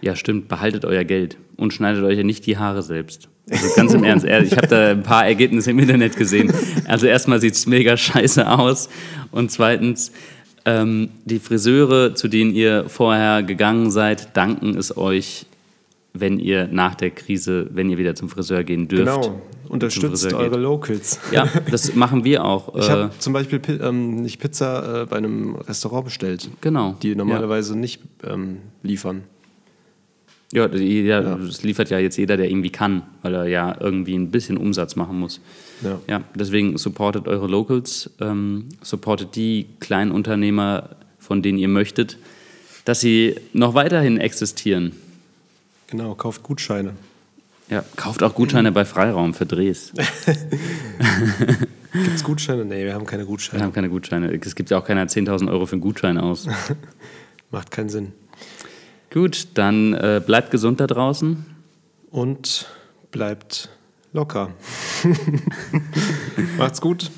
Ja, 0.01 0.15
stimmt, 0.15 0.47
behaltet 0.47 0.85
euer 0.85 1.03
Geld 1.03 1.35
und 1.57 1.73
schneidet 1.73 2.01
euch 2.05 2.17
ja 2.17 2.23
nicht 2.23 2.45
die 2.45 2.57
Haare 2.57 2.81
selbst. 2.81 3.27
Also 3.51 3.67
ganz 3.75 3.93
im 3.93 4.05
Ernst, 4.05 4.25
ich 4.25 4.55
habe 4.55 4.67
da 4.67 4.91
ein 4.91 5.03
paar 5.03 5.25
Ergebnisse 5.25 5.71
im 5.71 5.79
Internet 5.79 6.15
gesehen. 6.15 6.53
Also 6.87 7.05
erstmal 7.05 7.41
sieht 7.41 7.55
es 7.55 7.65
mega 7.65 7.97
scheiße 7.97 8.49
aus 8.49 8.87
und 9.31 9.51
zweitens, 9.51 10.13
ähm, 10.65 11.09
die 11.25 11.39
Friseure, 11.39 12.15
zu 12.15 12.27
denen 12.27 12.53
ihr 12.53 12.85
vorher 12.89 13.43
gegangen 13.43 13.91
seid, 13.91 14.35
danken 14.35 14.75
es 14.77 14.95
euch 14.97 15.45
wenn 16.11 16.39
ihr 16.39 16.67
nach 16.67 16.95
der 16.95 17.11
Krise, 17.11 17.67
wenn 17.71 17.87
ihr 17.87 17.99
wieder 17.99 18.15
zum 18.15 18.29
Friseur 18.29 18.63
gehen 18.63 18.87
dürft. 18.87 19.05
Genau, 19.21 19.41
unterstützt 19.69 20.33
eure 20.33 20.49
geht. 20.49 20.59
Locals. 20.59 21.19
Ja, 21.31 21.47
das 21.71 21.93
machen 21.93 22.23
wir 22.23 22.43
auch. 22.43 22.73
Ich 22.75 22.87
Äh, 22.87 22.89
habe 22.89 23.11
zum 23.19 23.31
Beispiel 23.31 23.59
Pi- 23.59 23.73
ähm, 23.79 24.15
nicht 24.23 24.39
Pizza 24.41 25.03
äh, 25.03 25.05
bei 25.05 25.17
einem 25.17 25.53
Restaurant 25.55 26.05
bestellt, 26.05 26.49
genau. 26.61 26.95
die 27.03 27.13
normalerweise 27.15 27.77
nicht 27.77 28.01
ähm, 28.23 28.57
liefern. 28.81 29.21
Ja, 30.51 30.67
die- 30.67 31.01
ja, 31.03 31.21
das 31.21 31.61
liefert 31.63 31.89
ja 31.91 31.99
jetzt 31.99 32.17
jeder, 32.17 32.35
der 32.37 32.49
irgendwie 32.49 32.71
kann, 32.71 33.03
weil 33.21 33.35
er 33.35 33.45
ja 33.45 33.75
irgendwie 33.79 34.15
ein 34.15 34.31
bisschen 34.31 34.57
Umsatz 34.57 34.95
machen 34.95 35.19
muss. 35.19 35.39
Ja. 35.83 35.99
Ja, 36.07 36.23
deswegen 36.35 36.77
supportet 36.77 37.27
eure 37.27 37.47
Locals, 37.47 38.09
ähm, 38.19 38.65
supportet 38.81 39.35
die 39.35 39.67
kleinen 39.79 40.11
Unternehmer, 40.11 40.89
von 41.19 41.41
denen 41.43 41.57
ihr 41.59 41.67
möchtet, 41.67 42.17
dass 42.85 42.99
sie 42.99 43.35
noch 43.53 43.75
weiterhin 43.75 44.17
existieren. 44.17 44.93
Genau, 45.87 46.15
kauft 46.15 46.41
Gutscheine. 46.43 46.93
Ja, 47.69 47.83
kauft 47.95 48.23
auch 48.23 48.33
Gutscheine 48.33 48.71
bei 48.71 48.83
Freiraum 48.85 49.35
für 49.35 49.45
Drehs. 49.45 49.93
Gibt 51.93 52.15
es 52.15 52.23
Gutscheine? 52.23 52.65
Nee, 52.65 52.85
wir 52.85 52.93
haben 52.93 53.05
keine 53.05 53.23
Wir 53.23 53.27
Gutscheine. 53.27 53.63
haben 53.63 53.73
keine 53.73 53.89
Gutscheine. 53.89 54.33
Es 54.43 54.55
gibt 54.55 54.69
ja 54.69 54.77
auch 54.79 54.85
keiner 54.85 55.05
10.000 55.07 55.49
Euro 55.51 55.65
für 55.65 55.73
einen 55.73 55.81
Gutschein 55.81 56.17
aus. 56.17 56.47
Macht 57.51 57.71
keinen 57.71 57.89
Sinn. 57.89 58.11
Gut, 59.11 59.47
dann 59.55 59.93
äh, 59.93 60.21
bleibt 60.23 60.51
gesund 60.51 60.79
da 60.79 60.87
draußen. 60.87 61.45
Und 62.11 62.67
bleibt 63.11 63.69
locker. 64.13 64.51
Macht's 66.57 66.79
gut. 66.79 67.09